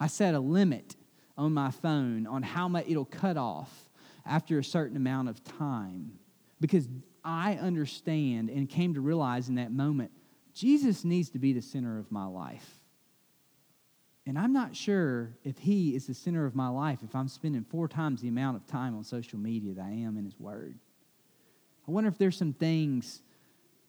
I 0.00 0.08
set 0.08 0.34
a 0.34 0.40
limit 0.40 0.96
on 1.36 1.54
my 1.54 1.70
phone 1.70 2.26
on 2.26 2.42
how 2.42 2.68
much 2.68 2.86
it'll 2.88 3.04
cut 3.04 3.36
off 3.36 3.88
after 4.26 4.58
a 4.58 4.64
certain 4.64 4.96
amount 4.96 5.28
of 5.28 5.42
time 5.44 6.18
because 6.60 6.88
I 7.24 7.54
understand 7.54 8.50
and 8.50 8.68
came 8.68 8.94
to 8.94 9.00
realize 9.00 9.48
in 9.48 9.54
that 9.56 9.72
moment 9.72 10.10
Jesus 10.58 11.04
needs 11.04 11.30
to 11.30 11.38
be 11.38 11.52
the 11.52 11.62
center 11.62 12.00
of 12.00 12.10
my 12.10 12.26
life. 12.26 12.68
And 14.26 14.36
I'm 14.36 14.52
not 14.52 14.74
sure 14.74 15.36
if 15.44 15.56
He 15.56 15.94
is 15.94 16.08
the 16.08 16.14
center 16.14 16.46
of 16.46 16.56
my 16.56 16.68
life 16.68 16.98
if 17.04 17.14
I'm 17.14 17.28
spending 17.28 17.62
four 17.62 17.86
times 17.86 18.20
the 18.20 18.28
amount 18.28 18.56
of 18.56 18.66
time 18.66 18.96
on 18.96 19.04
social 19.04 19.38
media 19.38 19.74
that 19.74 19.82
I 19.82 19.90
am 19.90 20.18
in 20.18 20.24
His 20.24 20.38
Word. 20.38 20.76
I 21.86 21.92
wonder 21.92 22.08
if 22.08 22.18
there's 22.18 22.36
some 22.36 22.52
things 22.52 23.22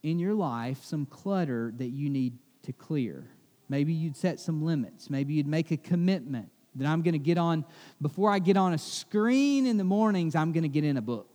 in 0.04 0.20
your 0.20 0.36
life, 0.36 0.84
some 0.84 1.08
clutter 1.08 1.74
that 1.78 1.90
you 1.90 2.08
need 2.08 2.38
to 2.64 2.72
clear. 2.72 3.28
Maybe 3.68 3.92
you'd 3.92 4.16
set 4.16 4.40
some 4.40 4.64
limits. 4.64 5.10
Maybe 5.10 5.34
you'd 5.34 5.48
make 5.48 5.72
a 5.72 5.78
commitment 5.78 6.50
that 6.76 6.88
I'm 6.88 7.02
going 7.02 7.14
to 7.14 7.20
get 7.20 7.40
on, 7.40 7.66
before 8.00 8.32
I 8.32 8.38
get 8.38 8.58
on 8.58 8.74
a 8.74 8.78
screen 8.78 9.66
in 9.66 9.78
the 9.78 9.84
mornings, 9.84 10.36
I'm 10.36 10.52
going 10.52 10.64
to 10.64 10.70
get 10.70 10.84
in 10.84 10.98
a 10.98 11.02
book. 11.02 11.29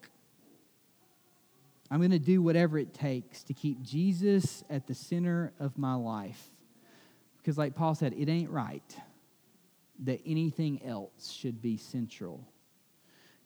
I'm 1.91 1.99
going 2.01 2.11
to 2.11 2.19
do 2.19 2.43
whatever 2.43 2.79
it 2.79 2.95
takes 2.95 3.43
to 3.45 3.55
keep 3.55 3.83
Jesus 3.83 4.65
at 4.71 4.87
the 4.87 4.95
center 4.95 5.53
of 5.61 5.77
my 5.77 5.95
life. 5.95 6.51
Because, 7.39 7.59
like 7.59 7.75
Paul 7.75 7.95
said, 7.95 8.15
it 8.17 8.29
ain't 8.29 8.51
right 8.51 8.97
that 10.05 10.21
anything 10.27 10.85
else 10.85 11.31
should 11.31 11.61
be 11.61 11.77
central. 11.77 12.49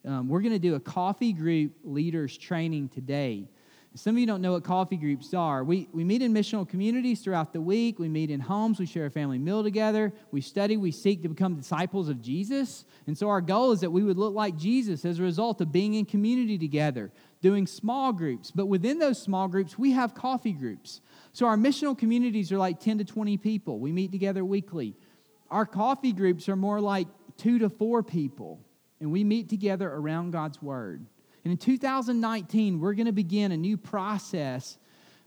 Um, 0.05 0.29
we're 0.29 0.41
going 0.41 0.53
to 0.53 0.59
do 0.59 0.75
a 0.75 0.79
coffee 0.79 1.33
group 1.33 1.73
leaders 1.83 2.37
training 2.37 2.89
today. 2.89 3.49
Some 3.95 4.15
of 4.15 4.19
you 4.19 4.27
don't 4.27 4.41
know 4.41 4.51
what 4.51 4.63
coffee 4.63 4.97
groups 4.97 5.33
are. 5.33 5.63
We, 5.63 5.89
we 5.91 6.03
meet 6.03 6.21
in 6.21 6.31
missional 6.31 6.67
communities 6.67 7.21
throughout 7.21 7.53
the 7.53 7.61
week. 7.61 7.97
We 7.97 8.07
meet 8.07 8.29
in 8.29 8.39
homes. 8.39 8.79
We 8.79 8.85
share 8.85 9.07
a 9.07 9.11
family 9.11 9.39
meal 9.39 9.63
together. 9.63 10.13
We 10.31 10.41
study. 10.41 10.77
We 10.77 10.91
seek 10.91 11.23
to 11.23 11.29
become 11.29 11.55
disciples 11.55 12.07
of 12.07 12.21
Jesus. 12.21 12.85
And 13.07 13.17
so 13.17 13.29
our 13.29 13.41
goal 13.41 13.71
is 13.71 13.79
that 13.81 13.89
we 13.89 14.03
would 14.03 14.17
look 14.17 14.35
like 14.35 14.55
Jesus 14.55 15.05
as 15.05 15.17
a 15.17 15.23
result 15.23 15.59
of 15.59 15.71
being 15.71 15.95
in 15.95 16.05
community 16.05 16.59
together, 16.59 17.11
doing 17.41 17.65
small 17.65 18.13
groups. 18.13 18.51
But 18.51 18.67
within 18.67 18.99
those 18.99 19.19
small 19.19 19.47
groups, 19.47 19.77
we 19.77 19.91
have 19.93 20.13
coffee 20.13 20.53
groups. 20.53 21.01
So 21.33 21.47
our 21.47 21.57
missional 21.57 21.97
communities 21.97 22.51
are 22.51 22.59
like 22.59 22.79
10 22.79 22.99
to 22.99 23.05
20 23.05 23.37
people. 23.37 23.79
We 23.79 23.91
meet 23.91 24.11
together 24.11 24.45
weekly. 24.45 24.95
Our 25.49 25.65
coffee 25.65 26.13
groups 26.13 26.47
are 26.47 26.55
more 26.55 26.79
like 26.79 27.07
two 27.37 27.57
to 27.59 27.69
four 27.69 28.03
people, 28.03 28.59
and 28.99 29.11
we 29.11 29.23
meet 29.23 29.49
together 29.49 29.89
around 29.89 30.31
God's 30.31 30.61
Word. 30.61 31.07
And 31.43 31.51
in 31.51 31.57
2019, 31.57 32.79
we're 32.79 32.93
going 32.93 33.05
to 33.05 33.11
begin 33.11 33.51
a 33.51 33.57
new 33.57 33.77
process 33.77 34.77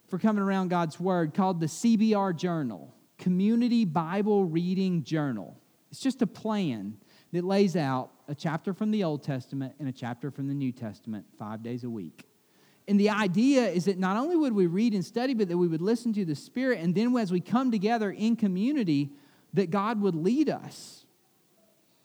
for 0.08 0.18
coming 0.18 0.42
around 0.42 0.68
God's 0.68 1.00
Word 1.00 1.32
called 1.34 1.60
the 1.60 1.66
CBR 1.66 2.36
Journal, 2.36 2.94
Community 3.18 3.84
Bible 3.84 4.44
Reading 4.44 5.04
Journal. 5.04 5.56
It's 5.90 6.00
just 6.00 6.22
a 6.22 6.26
plan 6.26 6.98
that 7.32 7.44
lays 7.44 7.76
out 7.76 8.10
a 8.28 8.34
chapter 8.34 8.74
from 8.74 8.90
the 8.90 9.04
Old 9.04 9.22
Testament 9.22 9.74
and 9.78 9.88
a 9.88 9.92
chapter 9.92 10.30
from 10.30 10.48
the 10.48 10.54
New 10.54 10.72
Testament 10.72 11.24
five 11.38 11.62
days 11.62 11.84
a 11.84 11.90
week. 11.90 12.26
And 12.88 12.98
the 12.98 13.10
idea 13.10 13.68
is 13.68 13.84
that 13.86 13.98
not 13.98 14.16
only 14.16 14.36
would 14.36 14.52
we 14.52 14.66
read 14.66 14.92
and 14.92 15.04
study, 15.04 15.34
but 15.34 15.48
that 15.48 15.56
we 15.56 15.68
would 15.68 15.80
listen 15.80 16.12
to 16.14 16.24
the 16.24 16.34
Spirit. 16.34 16.80
And 16.80 16.94
then 16.94 17.16
as 17.16 17.30
we 17.30 17.40
come 17.40 17.70
together 17.70 18.10
in 18.10 18.36
community, 18.36 19.12
that 19.54 19.70
God 19.70 20.00
would 20.00 20.14
lead 20.14 20.50
us, 20.50 21.06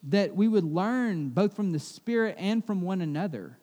that 0.03 0.35
we 0.35 0.47
would 0.47 0.63
learn 0.63 1.29
both 1.29 1.55
from 1.55 1.71
the 1.71 1.79
Spirit 1.79 2.35
and 2.37 2.65
from 2.65 2.81
one 2.81 3.01
another. 3.01 3.57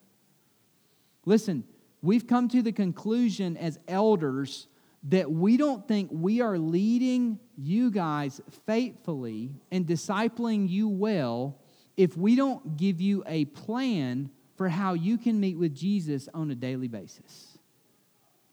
Listen, 1.26 1.64
we've 2.02 2.26
come 2.26 2.48
to 2.48 2.62
the 2.62 2.72
conclusion 2.72 3.56
as 3.56 3.78
elders 3.88 4.68
that 5.04 5.30
we 5.30 5.56
don't 5.56 5.86
think 5.86 6.08
we 6.12 6.40
are 6.40 6.58
leading 6.58 7.38
you 7.56 7.90
guys 7.90 8.40
faithfully 8.66 9.52
and 9.70 9.86
discipling 9.86 10.68
you 10.68 10.88
well 10.88 11.58
if 11.96 12.16
we 12.16 12.34
don't 12.34 12.76
give 12.76 13.00
you 13.00 13.22
a 13.26 13.44
plan 13.46 14.30
for 14.56 14.68
how 14.68 14.94
you 14.94 15.18
can 15.18 15.38
meet 15.38 15.58
with 15.58 15.74
Jesus 15.74 16.28
on 16.32 16.50
a 16.50 16.54
daily 16.54 16.88
basis. 16.88 17.58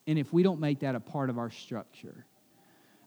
And 0.07 0.19
if 0.19 0.33
we 0.33 0.43
don't 0.43 0.59
make 0.59 0.79
that 0.79 0.95
a 0.95 0.99
part 0.99 1.29
of 1.29 1.37
our 1.37 1.49
structure. 1.49 2.25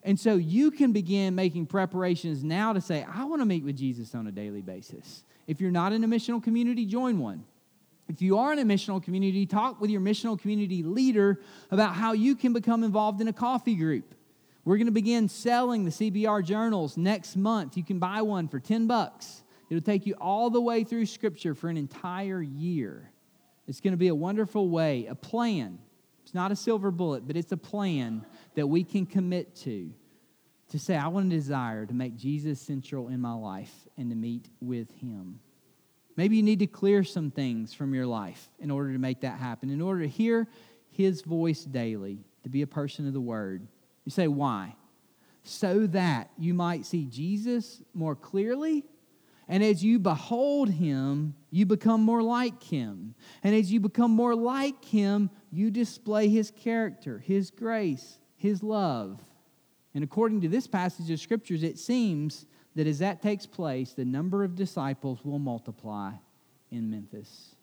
And 0.03 0.19
so 0.19 0.37
you 0.37 0.71
can 0.71 0.93
begin 0.93 1.35
making 1.35 1.67
preparations 1.67 2.45
now 2.45 2.73
to 2.73 2.81
say, 2.81 3.05
I 3.11 3.25
want 3.25 3.41
to 3.43 3.47
meet 3.47 3.65
with 3.65 3.77
Jesus 3.77 4.15
on 4.15 4.27
a 4.27 4.33
daily 4.33 4.63
basis. 4.63 5.25
If 5.47 5.61
you're 5.61 5.71
not 5.71 5.93
in 5.93 6.05
a 6.05 6.09
missional 6.09 6.43
community, 6.43 6.87
join 6.87 7.19
one. 7.19 7.45
If 8.09 8.21
you 8.21 8.39
are 8.39 8.53
in 8.53 8.59
a 8.59 8.65
missional 8.65 9.03
community, 9.03 9.47
talk 9.47 9.81
with 9.81 9.91
your 9.91 10.01
missional 10.01 10.39
community 10.39 10.83
leader 10.83 11.41
about 11.71 11.95
how 11.95 12.13
you 12.13 12.37
can 12.37 12.53
become 12.53 12.85
involved 12.85 13.21
in 13.21 13.29
a 13.29 13.33
coffee 13.33 13.75
group. 13.75 14.15
We're 14.65 14.77
going 14.77 14.87
to 14.87 14.93
begin 14.93 15.29
selling 15.29 15.85
the 15.85 15.91
CBR 15.91 16.45
journals 16.45 16.97
next 16.97 17.37
month. 17.37 17.77
You 17.77 17.85
can 17.85 17.99
buy 17.99 18.23
one 18.23 18.49
for 18.49 18.61
10 18.61 18.87
bucks. 18.87 19.43
It'll 19.69 19.83
take 19.83 20.07
you 20.07 20.15
all 20.21 20.51
the 20.51 20.61
way 20.61 20.85
through 20.85 21.07
Scripture 21.07 21.55
for 21.55 21.69
an 21.69 21.77
entire 21.77 22.43
year. 22.43 23.11
It's 23.67 23.81
going 23.81 23.93
to 23.93 23.99
be 23.99 24.09
a 24.09 24.15
wonderful 24.15 24.69
way, 24.69 25.07
a 25.07 25.15
plan. 25.15 25.79
It's 26.23 26.35
not 26.35 26.53
a 26.53 26.57
silver 26.57 26.91
bullet, 26.91 27.27
but 27.27 27.37
it's 27.37 27.53
a 27.53 27.57
plan 27.57 28.25
that 28.55 28.67
we 28.67 28.85
can 28.85 29.07
commit 29.07 29.55
to. 29.57 29.91
To 30.71 30.79
say, 30.79 30.97
I 30.97 31.09
want 31.09 31.31
to 31.31 31.37
desire 31.37 31.87
to 31.87 31.95
make 31.95 32.17
Jesus 32.17 32.61
central 32.61 33.09
in 33.09 33.21
my 33.21 33.35
life 33.35 33.73
and 33.97 34.11
to 34.11 34.17
meet 34.17 34.49
with 34.61 34.91
Him. 34.93 35.39
Maybe 36.17 36.37
you 36.37 36.43
need 36.43 36.61
to 36.61 36.67
clear 36.67 37.05
some 37.05 37.31
things 37.31 37.75
from 37.75 37.95
your 37.95 38.07
life 38.07 38.49
in 38.59 38.71
order 38.71 38.93
to 38.93 38.99
make 38.99 39.21
that 39.21 39.39
happen, 39.39 39.71
in 39.71 39.81
order 39.81 40.03
to 40.03 40.09
hear 40.09 40.47
His 40.91 41.23
voice 41.23 41.65
daily, 41.65 42.25
to 42.45 42.49
be 42.49 42.63
a 42.63 42.67
person 42.67 43.07
of 43.07 43.13
the 43.13 43.21
Word. 43.21 43.67
You 44.05 44.11
say, 44.11 44.29
why? 44.29 44.77
So 45.43 45.87
that 45.89 46.31
you 46.39 46.55
might 46.55 46.87
see 46.87 47.05
Jesus 47.07 47.83
more 47.93 48.15
clearly 48.15 48.85
and 49.49 49.63
as 49.63 49.85
you 49.85 49.99
behold 49.99 50.71
him, 50.71 51.35
you 51.51 51.67
become 51.67 52.01
more 52.01 52.23
like 52.23 52.63
him. 52.63 53.15
And 53.43 53.55
as 53.55 53.71
you 53.71 53.79
become 53.81 54.11
more 54.11 54.35
like 54.35 54.85
him, 54.85 55.31
you 55.51 55.71
display 55.71 56.29
his 56.29 56.51
character, 56.51 57.19
his 57.19 57.51
grace, 57.51 58.19
his 58.37 58.63
love. 58.63 59.21
And 59.95 60.03
according 60.03 60.41
to 60.43 60.49
this 60.49 60.67
passage 60.67 61.11
of 61.11 61.21
scriptures, 61.21 61.63
it 61.63 61.79
seems 61.79 62.47
that 62.75 62.87
as 62.87 62.99
that 62.99 63.23
takes 63.23 63.47
place, 63.47 63.93
the 63.93 64.05
number 64.05 64.45
of 64.45 64.55
disciples 64.55 65.25
will 65.25 65.39
multiply 65.39 66.13
in 66.71 66.91
Memphis. 66.91 67.55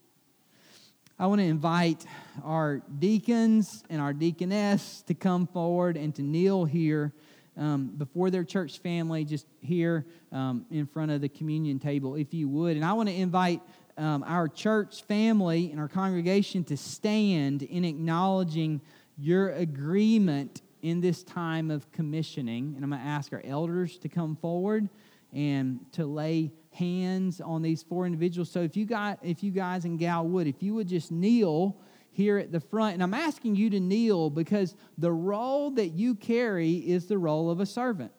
I 1.20 1.28
want 1.28 1.39
to 1.39 1.45
invite 1.45 2.05
our 2.43 2.82
deacons 2.97 3.84
and 3.89 4.01
our 4.01 4.14
deaconess 4.14 5.03
to 5.03 5.14
come 5.14 5.45
forward 5.45 5.95
and 5.95 6.16
to 6.16 6.24
kneel 6.24 6.66
here 6.66 7.14
um, 7.57 7.88
before 7.97 8.30
their 8.30 8.43
church 8.43 8.80
family, 8.80 9.26
just 9.26 9.45
here 9.59 10.05
um, 10.32 10.66
in 10.72 10.88
front 10.88 11.12
of 11.12 11.22
the 11.22 11.30
communion 11.30 11.78
table, 11.78 12.16
if 12.16 12.34
you 12.34 12.47
would. 12.47 12.76
And 12.76 12.86
I 12.86 12.93
want 12.93 13.09
to 13.09 13.16
invite 13.16 13.62
um, 13.97 14.24
our 14.26 14.47
church 14.47 15.03
family 15.03 15.70
and 15.70 15.80
our 15.80 15.88
congregation 15.88 16.64
to 16.66 16.78
stand 16.78 17.62
in 17.64 17.86
acknowledging 17.86 18.82
your 19.18 19.51
agreement 19.51 20.62
in 20.82 21.02
this 21.02 21.24
time 21.24 21.72
of 21.72 21.92
commissioning. 21.92 22.74
And 22.76 22.84
I'm 22.84 22.90
going 22.90 23.02
to 23.02 23.08
ask 23.08 23.32
our 23.34 23.42
elders 23.44 23.98
to 24.00 24.10
come 24.10 24.36
forward 24.36 24.90
and 25.34 25.80
to 25.94 26.06
lay 26.06 26.52
hands 26.72 27.42
on 27.42 27.62
these 27.62 27.84
four 27.84 28.06
individuals. 28.06 28.50
So 28.50 28.62
if 28.62 28.76
you 28.76 28.86
got 28.86 29.20
if 29.22 29.44
you 29.44 29.52
guys 29.52 29.86
in 29.86 29.98
gal 29.98 30.28
would, 30.28 30.48
if 30.48 30.62
you 30.62 30.74
would 30.74 30.88
just 30.88 31.12
kneel 31.12 31.78
here 32.12 32.38
at 32.38 32.52
the 32.52 32.60
front. 32.60 32.94
And 32.94 33.04
I'm 33.04 33.14
asking 33.14 33.56
you 33.56 33.70
to 33.70 33.80
kneel 33.80 34.30
because 34.30 34.76
the 34.98 35.12
role 35.12 35.72
that 35.72 35.90
you 35.90 36.16
carry 36.16 36.74
is 36.74 37.08
the 37.08 37.18
role 37.18 37.50
of 37.50 37.60
a 37.60 37.66
servant. 37.66 38.12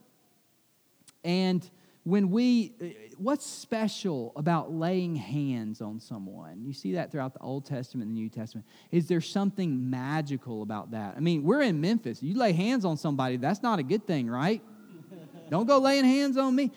And 1.24 1.68
when 2.04 2.30
we, 2.30 2.72
what's 3.16 3.46
special 3.46 4.32
about 4.34 4.72
laying 4.72 5.14
hands 5.14 5.80
on 5.80 6.00
someone? 6.00 6.64
You 6.64 6.72
see 6.72 6.94
that 6.94 7.12
throughout 7.12 7.32
the 7.32 7.40
Old 7.40 7.64
Testament 7.64 8.08
and 8.08 8.16
the 8.16 8.20
New 8.20 8.28
Testament. 8.28 8.66
Is 8.90 9.06
there 9.06 9.20
something 9.20 9.88
magical 9.88 10.62
about 10.62 10.90
that? 10.90 11.14
I 11.16 11.20
mean, 11.20 11.44
we're 11.44 11.62
in 11.62 11.80
Memphis. 11.80 12.22
You 12.22 12.36
lay 12.36 12.52
hands 12.52 12.84
on 12.84 12.96
somebody, 12.96 13.36
that's 13.36 13.62
not 13.62 13.78
a 13.78 13.84
good 13.84 14.06
thing, 14.06 14.28
right? 14.28 14.60
Don't 15.50 15.66
go 15.66 15.78
laying 15.78 16.04
hands 16.04 16.36
on 16.36 16.56
me. 16.56 16.72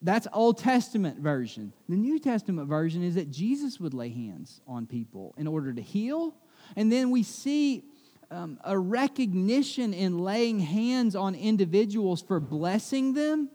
That's 0.00 0.28
Old 0.32 0.58
Testament 0.58 1.18
version. 1.18 1.72
The 1.88 1.96
New 1.96 2.18
Testament 2.18 2.68
version 2.68 3.02
is 3.02 3.16
that 3.16 3.30
Jesus 3.30 3.80
would 3.80 3.94
lay 3.94 4.10
hands 4.10 4.60
on 4.68 4.86
people 4.86 5.34
in 5.36 5.46
order 5.46 5.72
to 5.72 5.82
heal. 5.82 6.34
And 6.76 6.92
then 6.92 7.10
we 7.10 7.22
see 7.22 7.84
um, 8.30 8.58
a 8.62 8.78
recognition 8.78 9.94
in 9.94 10.18
laying 10.18 10.60
hands 10.60 11.16
on 11.16 11.34
individuals 11.34 12.22
for 12.22 12.38
blessing 12.38 13.14
them, 13.14 13.48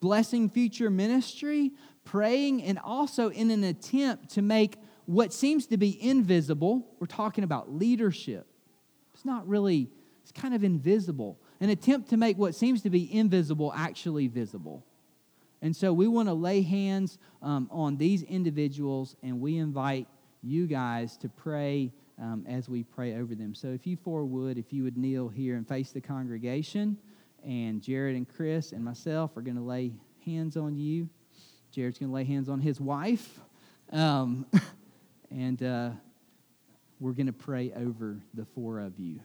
blessing 0.00 0.48
future 0.48 0.90
ministry, 0.90 1.72
praying, 2.04 2.62
and 2.62 2.78
also 2.78 3.28
in 3.30 3.50
an 3.50 3.64
attempt 3.64 4.30
to 4.30 4.42
make 4.42 4.76
what 5.06 5.32
seems 5.32 5.66
to 5.66 5.76
be 5.76 6.02
invisible, 6.02 6.86
we're 6.98 7.06
talking 7.06 7.44
about 7.44 7.72
leadership. 7.72 8.46
It's 9.14 9.24
not 9.24 9.46
really, 9.46 9.90
it's 10.22 10.32
kind 10.32 10.54
of 10.54 10.64
invisible. 10.64 11.38
An 11.60 11.68
attempt 11.68 12.10
to 12.10 12.16
make 12.16 12.38
what 12.38 12.54
seems 12.54 12.82
to 12.82 12.90
be 12.90 13.12
invisible 13.12 13.72
actually 13.74 14.28
visible. 14.28 14.84
And 15.62 15.76
so 15.76 15.92
we 15.92 16.08
want 16.08 16.28
to 16.28 16.34
lay 16.34 16.62
hands 16.62 17.18
um, 17.42 17.68
on 17.70 17.96
these 17.96 18.22
individuals, 18.22 19.16
and 19.22 19.40
we 19.40 19.58
invite 19.58 20.06
you 20.42 20.66
guys 20.66 21.16
to 21.18 21.28
pray 21.28 21.92
um, 22.18 22.44
as 22.48 22.68
we 22.68 22.82
pray 22.82 23.16
over 23.16 23.34
them. 23.34 23.54
So 23.54 23.68
if 23.68 23.86
you 23.86 23.96
four 23.96 24.24
would, 24.24 24.58
if 24.58 24.72
you 24.72 24.84
would 24.84 24.96
kneel 24.96 25.28
here 25.28 25.56
and 25.56 25.66
face 25.66 25.90
the 25.90 26.00
congregation, 26.00 26.96
and 27.44 27.82
Jared 27.82 28.16
and 28.16 28.28
Chris 28.28 28.72
and 28.72 28.84
myself 28.84 29.36
are 29.36 29.42
going 29.42 29.56
to 29.56 29.62
lay 29.62 29.92
hands 30.24 30.56
on 30.56 30.76
you. 30.76 31.08
Jared's 31.70 31.98
going 31.98 32.10
to 32.10 32.14
lay 32.14 32.24
hands 32.24 32.48
on 32.48 32.60
his 32.60 32.80
wife. 32.80 33.40
Um, 33.92 34.46
and 35.30 35.62
uh, 35.62 35.90
we're 36.98 37.12
going 37.12 37.26
to 37.26 37.32
pray 37.32 37.72
over 37.74 38.18
the 38.34 38.44
four 38.44 38.80
of 38.80 38.98
you. 38.98 39.20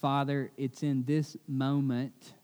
Father, 0.00 0.50
it's 0.56 0.82
in 0.82 1.04
this 1.04 1.36
moment 1.48 2.34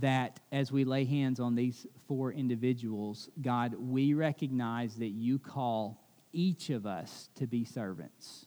that 0.00 0.40
as 0.52 0.70
we 0.70 0.84
lay 0.84 1.04
hands 1.04 1.40
on 1.40 1.54
these 1.54 1.86
four 2.06 2.32
individuals, 2.32 3.28
God, 3.40 3.74
we 3.78 4.14
recognize 4.14 4.94
that 4.96 5.08
you 5.08 5.38
call 5.38 6.02
each 6.32 6.70
of 6.70 6.86
us 6.86 7.28
to 7.36 7.46
be 7.46 7.64
servants. 7.64 8.46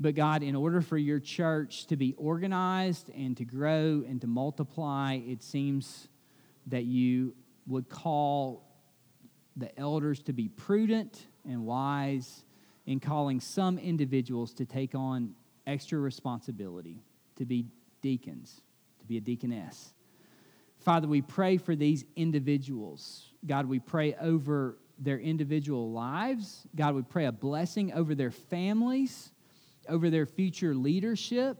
But 0.00 0.14
God, 0.14 0.42
in 0.42 0.54
order 0.54 0.80
for 0.80 0.96
your 0.96 1.18
church 1.18 1.86
to 1.86 1.96
be 1.96 2.14
organized 2.16 3.10
and 3.10 3.36
to 3.36 3.44
grow 3.44 4.04
and 4.06 4.20
to 4.20 4.26
multiply, 4.26 5.14
it 5.14 5.42
seems 5.42 6.08
that 6.68 6.84
you 6.84 7.34
would 7.66 7.88
call 7.88 8.64
the 9.56 9.76
elders 9.78 10.20
to 10.22 10.32
be 10.32 10.48
prudent 10.48 11.26
and 11.44 11.66
wise 11.66 12.44
in 12.86 13.00
calling 13.00 13.40
some 13.40 13.76
individuals 13.76 14.54
to 14.54 14.64
take 14.64 14.94
on 14.94 15.34
extra 15.66 15.98
responsibility 15.98 17.02
to 17.36 17.44
be 17.44 17.66
deacons, 18.00 18.62
to 19.00 19.06
be 19.06 19.16
a 19.16 19.20
deaconess. 19.20 19.92
Father, 20.78 21.08
we 21.08 21.20
pray 21.20 21.56
for 21.56 21.74
these 21.74 22.04
individuals. 22.16 23.26
God, 23.46 23.66
we 23.66 23.78
pray 23.78 24.14
over 24.14 24.78
their 24.98 25.18
individual 25.18 25.92
lives. 25.92 26.66
God, 26.74 26.94
we 26.94 27.02
pray 27.02 27.26
a 27.26 27.32
blessing 27.32 27.92
over 27.92 28.14
their 28.14 28.30
families, 28.30 29.30
over 29.88 30.10
their 30.10 30.26
future 30.26 30.74
leadership. 30.74 31.58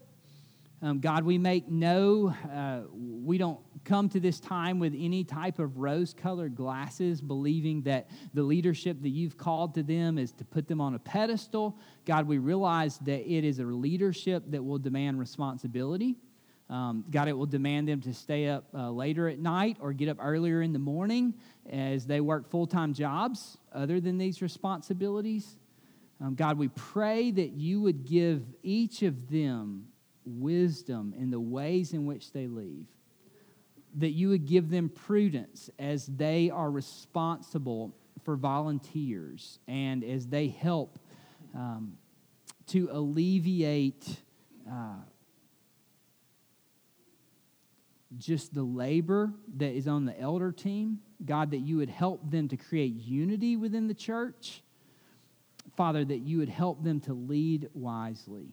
Um, 0.80 1.00
God, 1.00 1.24
we 1.24 1.38
make 1.38 1.68
no, 1.68 2.32
uh, 2.52 2.82
we 2.92 3.36
don't 3.36 3.58
come 3.84 4.08
to 4.10 4.20
this 4.20 4.38
time 4.38 4.78
with 4.78 4.94
any 4.96 5.24
type 5.24 5.58
of 5.58 5.78
rose 5.78 6.14
colored 6.14 6.54
glasses, 6.54 7.20
believing 7.20 7.82
that 7.82 8.08
the 8.32 8.42
leadership 8.42 9.02
that 9.02 9.08
you've 9.08 9.36
called 9.36 9.74
to 9.74 9.82
them 9.82 10.18
is 10.18 10.30
to 10.32 10.44
put 10.44 10.68
them 10.68 10.80
on 10.80 10.94
a 10.94 10.98
pedestal. 11.00 11.76
God, 12.04 12.28
we 12.28 12.38
realize 12.38 12.98
that 12.98 13.28
it 13.28 13.44
is 13.44 13.58
a 13.58 13.64
leadership 13.64 14.44
that 14.48 14.62
will 14.62 14.78
demand 14.78 15.18
responsibility. 15.18 16.16
Um, 16.70 17.04
God, 17.10 17.28
it 17.28 17.32
will 17.32 17.46
demand 17.46 17.88
them 17.88 18.00
to 18.02 18.12
stay 18.12 18.46
up 18.48 18.66
uh, 18.74 18.90
later 18.90 19.28
at 19.28 19.38
night 19.38 19.78
or 19.80 19.92
get 19.92 20.08
up 20.08 20.18
earlier 20.20 20.62
in 20.62 20.72
the 20.72 20.78
morning 20.78 21.34
as 21.68 22.06
they 22.06 22.20
work 22.20 22.50
full 22.50 22.66
time 22.66 22.92
jobs 22.92 23.56
other 23.72 24.00
than 24.00 24.18
these 24.18 24.42
responsibilities. 24.42 25.56
Um, 26.20 26.34
God, 26.34 26.58
we 26.58 26.68
pray 26.68 27.30
that 27.30 27.52
you 27.52 27.80
would 27.80 28.04
give 28.04 28.42
each 28.62 29.02
of 29.02 29.30
them 29.30 29.88
wisdom 30.24 31.14
in 31.16 31.30
the 31.30 31.40
ways 31.40 31.92
in 31.92 32.06
which 32.06 32.32
they 32.32 32.46
leave, 32.46 32.86
that 33.94 34.10
you 34.10 34.28
would 34.30 34.46
give 34.46 34.68
them 34.68 34.88
prudence 34.88 35.70
as 35.78 36.06
they 36.06 36.50
are 36.50 36.70
responsible 36.70 37.94
for 38.24 38.36
volunteers 38.36 39.58
and 39.68 40.02
as 40.02 40.26
they 40.26 40.48
help 40.48 40.98
um, 41.54 41.94
to 42.66 42.88
alleviate 42.92 44.20
uh, 44.70 44.96
just 48.16 48.54
the 48.54 48.62
labor 48.62 49.32
that 49.56 49.72
is 49.72 49.86
on 49.86 50.04
the 50.04 50.18
elder 50.20 50.52
team. 50.52 50.98
God, 51.24 51.52
that 51.52 51.58
you 51.58 51.76
would 51.78 51.88
help 51.88 52.30
them 52.30 52.48
to 52.48 52.56
create 52.56 52.94
unity 52.94 53.56
within 53.56 53.86
the 53.88 53.94
church. 53.94 54.62
Father, 55.78 56.04
that 56.04 56.18
you 56.18 56.38
would 56.38 56.48
help 56.48 56.82
them 56.82 56.98
to 56.98 57.14
lead 57.14 57.68
wisely. 57.72 58.52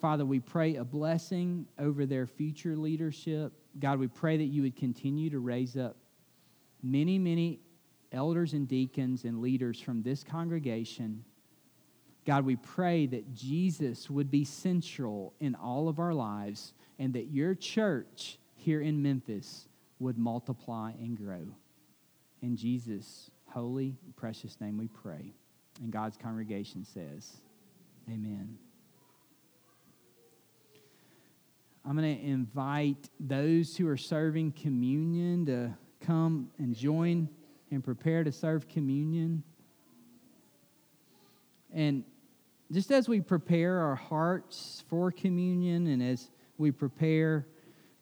Father, 0.00 0.26
we 0.26 0.40
pray 0.40 0.74
a 0.74 0.82
blessing 0.82 1.68
over 1.78 2.04
their 2.04 2.26
future 2.26 2.76
leadership. 2.76 3.52
God, 3.78 4.00
we 4.00 4.08
pray 4.08 4.36
that 4.38 4.46
you 4.46 4.62
would 4.62 4.74
continue 4.74 5.30
to 5.30 5.38
raise 5.38 5.76
up 5.76 5.98
many, 6.82 7.16
many 7.16 7.60
elders 8.10 8.54
and 8.54 8.66
deacons 8.66 9.22
and 9.22 9.40
leaders 9.40 9.80
from 9.80 10.02
this 10.02 10.24
congregation. 10.24 11.24
God, 12.26 12.44
we 12.44 12.56
pray 12.56 13.06
that 13.06 13.32
Jesus 13.32 14.10
would 14.10 14.28
be 14.28 14.44
central 14.44 15.34
in 15.38 15.54
all 15.54 15.88
of 15.88 16.00
our 16.00 16.12
lives 16.12 16.74
and 16.98 17.14
that 17.14 17.30
your 17.30 17.54
church 17.54 18.40
here 18.56 18.80
in 18.80 19.00
Memphis 19.00 19.68
would 20.00 20.18
multiply 20.18 20.90
and 20.98 21.16
grow. 21.16 21.46
In 22.40 22.56
Jesus' 22.56 23.30
holy, 23.46 23.94
precious 24.16 24.60
name 24.60 24.76
we 24.76 24.88
pray. 24.88 25.34
And 25.82 25.90
God's 25.92 26.16
congregation 26.16 26.84
says, 26.84 27.40
Amen. 28.08 28.56
I'm 31.84 31.96
going 31.96 32.16
to 32.16 32.24
invite 32.24 33.10
those 33.18 33.76
who 33.76 33.88
are 33.88 33.96
serving 33.96 34.52
communion 34.52 35.46
to 35.46 35.76
come 36.00 36.50
and 36.58 36.74
join 36.74 37.28
and 37.72 37.82
prepare 37.82 38.22
to 38.22 38.30
serve 38.30 38.68
communion. 38.68 39.42
And 41.74 42.04
just 42.70 42.92
as 42.92 43.08
we 43.08 43.20
prepare 43.20 43.80
our 43.80 43.96
hearts 43.96 44.84
for 44.88 45.10
communion 45.10 45.88
and 45.88 46.00
as 46.00 46.30
we 46.58 46.70
prepare 46.70 47.48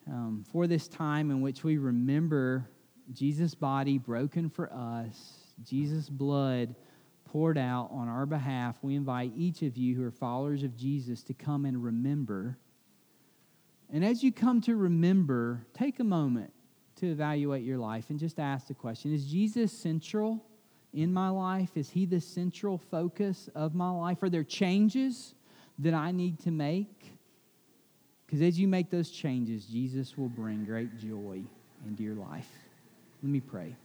um, 0.07 0.45
for 0.51 0.67
this 0.67 0.87
time 0.87 1.31
in 1.31 1.41
which 1.41 1.63
we 1.63 1.77
remember 1.77 2.69
Jesus' 3.11 3.55
body 3.55 3.97
broken 3.97 4.51
for 4.51 4.71
us, 4.71 5.53
Jesus' 5.63 6.09
blood 6.09 6.75
poured 7.31 7.57
out 7.57 7.89
on 7.91 8.09
our 8.09 8.25
behalf, 8.25 8.75
we 8.81 8.93
invite 8.93 9.31
each 9.37 9.61
of 9.61 9.77
you 9.77 9.95
who 9.95 10.03
are 10.03 10.11
followers 10.11 10.63
of 10.63 10.75
Jesus 10.75 11.23
to 11.23 11.33
come 11.33 11.63
and 11.63 11.81
remember. 11.81 12.57
And 13.89 14.03
as 14.03 14.21
you 14.21 14.33
come 14.33 14.59
to 14.61 14.75
remember, 14.75 15.65
take 15.73 16.01
a 16.01 16.03
moment 16.03 16.51
to 16.97 17.09
evaluate 17.09 17.63
your 17.63 17.77
life 17.77 18.09
and 18.09 18.19
just 18.19 18.37
ask 18.37 18.67
the 18.67 18.73
question 18.73 19.13
Is 19.13 19.25
Jesus 19.25 19.71
central 19.71 20.43
in 20.93 21.13
my 21.13 21.29
life? 21.29 21.69
Is 21.75 21.89
he 21.89 22.05
the 22.05 22.19
central 22.19 22.77
focus 22.77 23.49
of 23.55 23.73
my 23.73 23.89
life? 23.89 24.21
Are 24.23 24.29
there 24.29 24.43
changes 24.43 25.33
that 25.79 25.93
I 25.93 26.11
need 26.11 26.37
to 26.41 26.51
make? 26.51 27.13
Because 28.25 28.41
as 28.41 28.59
you 28.59 28.67
make 28.67 28.89
those 28.89 29.09
changes, 29.09 29.65
Jesus 29.65 30.17
will 30.17 30.29
bring 30.29 30.65
great 30.65 30.97
joy 30.99 31.41
into 31.87 32.03
your 32.03 32.15
life. 32.15 32.49
Let 33.23 33.31
me 33.31 33.39
pray. 33.39 33.75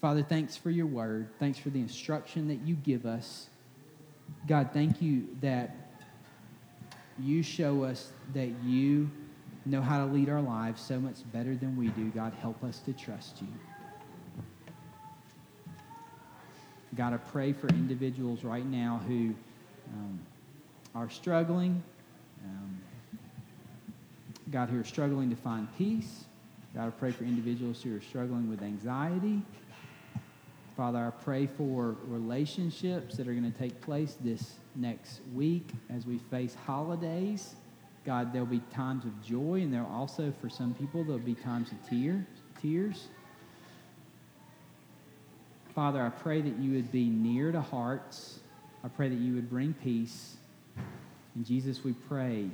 Father, 0.00 0.22
thanks 0.22 0.56
for 0.56 0.70
your 0.70 0.86
word. 0.86 1.28
Thanks 1.38 1.58
for 1.58 1.70
the 1.70 1.80
instruction 1.80 2.48
that 2.48 2.60
you 2.66 2.74
give 2.74 3.06
us. 3.06 3.48
God, 4.46 4.70
thank 4.72 5.00
you 5.00 5.28
that 5.40 5.74
you 7.18 7.42
show 7.42 7.84
us 7.84 8.12
that 8.34 8.50
you 8.62 9.10
know 9.64 9.80
how 9.80 10.04
to 10.04 10.12
lead 10.12 10.28
our 10.28 10.42
lives 10.42 10.80
so 10.80 11.00
much 11.00 11.16
better 11.32 11.56
than 11.56 11.76
we 11.76 11.88
do. 11.88 12.10
God, 12.10 12.32
help 12.40 12.62
us 12.62 12.80
to 12.80 12.92
trust 12.92 13.40
you. 13.40 13.48
God, 16.94 17.12
I 17.12 17.16
pray 17.16 17.52
for 17.52 17.68
individuals 17.68 18.44
right 18.44 18.64
now 18.64 19.00
who 19.06 19.34
um, 19.92 20.20
are 20.94 21.10
struggling. 21.10 21.82
Um, 22.44 22.80
God, 24.50 24.68
who 24.68 24.80
are 24.80 24.84
struggling 24.84 25.30
to 25.30 25.36
find 25.36 25.68
peace. 25.76 26.24
God, 26.74 26.86
I 26.86 26.90
pray 26.90 27.10
for 27.10 27.24
individuals 27.24 27.82
who 27.82 27.96
are 27.96 28.00
struggling 28.00 28.48
with 28.48 28.62
anxiety. 28.62 29.42
Father, 30.76 30.98
I 30.98 31.10
pray 31.24 31.46
for 31.46 31.96
relationships 32.06 33.16
that 33.16 33.26
are 33.26 33.32
going 33.32 33.50
to 33.50 33.58
take 33.58 33.80
place 33.80 34.18
this 34.20 34.56
next 34.74 35.20
week 35.34 35.70
as 35.88 36.04
we 36.04 36.18
face 36.30 36.54
holidays. 36.66 37.54
God, 38.04 38.30
there'll 38.30 38.46
be 38.46 38.60
times 38.74 39.06
of 39.06 39.24
joy, 39.24 39.62
and 39.62 39.72
there'll 39.72 39.90
also, 39.90 40.34
for 40.38 40.50
some 40.50 40.74
people, 40.74 41.02
there'll 41.02 41.18
be 41.18 41.34
times 41.34 41.72
of 41.72 41.88
tear, 41.88 42.26
tears. 42.60 43.08
Father, 45.74 46.02
I 46.02 46.10
pray 46.10 46.42
that 46.42 46.58
you 46.58 46.72
would 46.72 46.92
be 46.92 47.06
near 47.06 47.52
to 47.52 47.60
hearts. 47.62 48.40
I 48.84 48.88
pray 48.88 49.08
that 49.08 49.18
you 49.18 49.34
would 49.34 49.48
bring 49.48 49.72
peace. 49.82 50.36
And 51.34 51.46
Jesus, 51.46 51.84
we 51.84 51.94
pray 51.94 52.50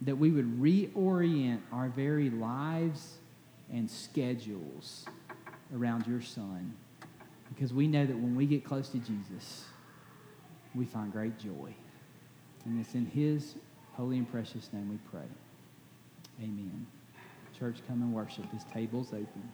that 0.00 0.16
we 0.16 0.32
would 0.32 0.60
reorient 0.60 1.60
our 1.72 1.88
very 1.88 2.30
lives 2.30 3.18
and 3.72 3.88
schedules 3.88 5.06
around 5.72 6.08
your 6.08 6.20
Son. 6.20 6.74
Because 7.54 7.72
we 7.72 7.86
know 7.86 8.06
that 8.06 8.16
when 8.16 8.34
we 8.34 8.46
get 8.46 8.64
close 8.64 8.88
to 8.90 8.98
Jesus, 8.98 9.64
we 10.74 10.86
find 10.86 11.12
great 11.12 11.38
joy. 11.38 11.74
And 12.64 12.80
it's 12.80 12.94
in 12.94 13.06
his 13.06 13.56
holy 13.92 14.18
and 14.18 14.30
precious 14.30 14.72
name 14.72 14.88
we 14.88 14.98
pray. 15.10 15.28
Amen. 16.40 16.86
Church, 17.58 17.78
come 17.86 18.00
and 18.02 18.12
worship. 18.12 18.50
His 18.52 18.64
table's 18.72 19.08
open. 19.08 19.52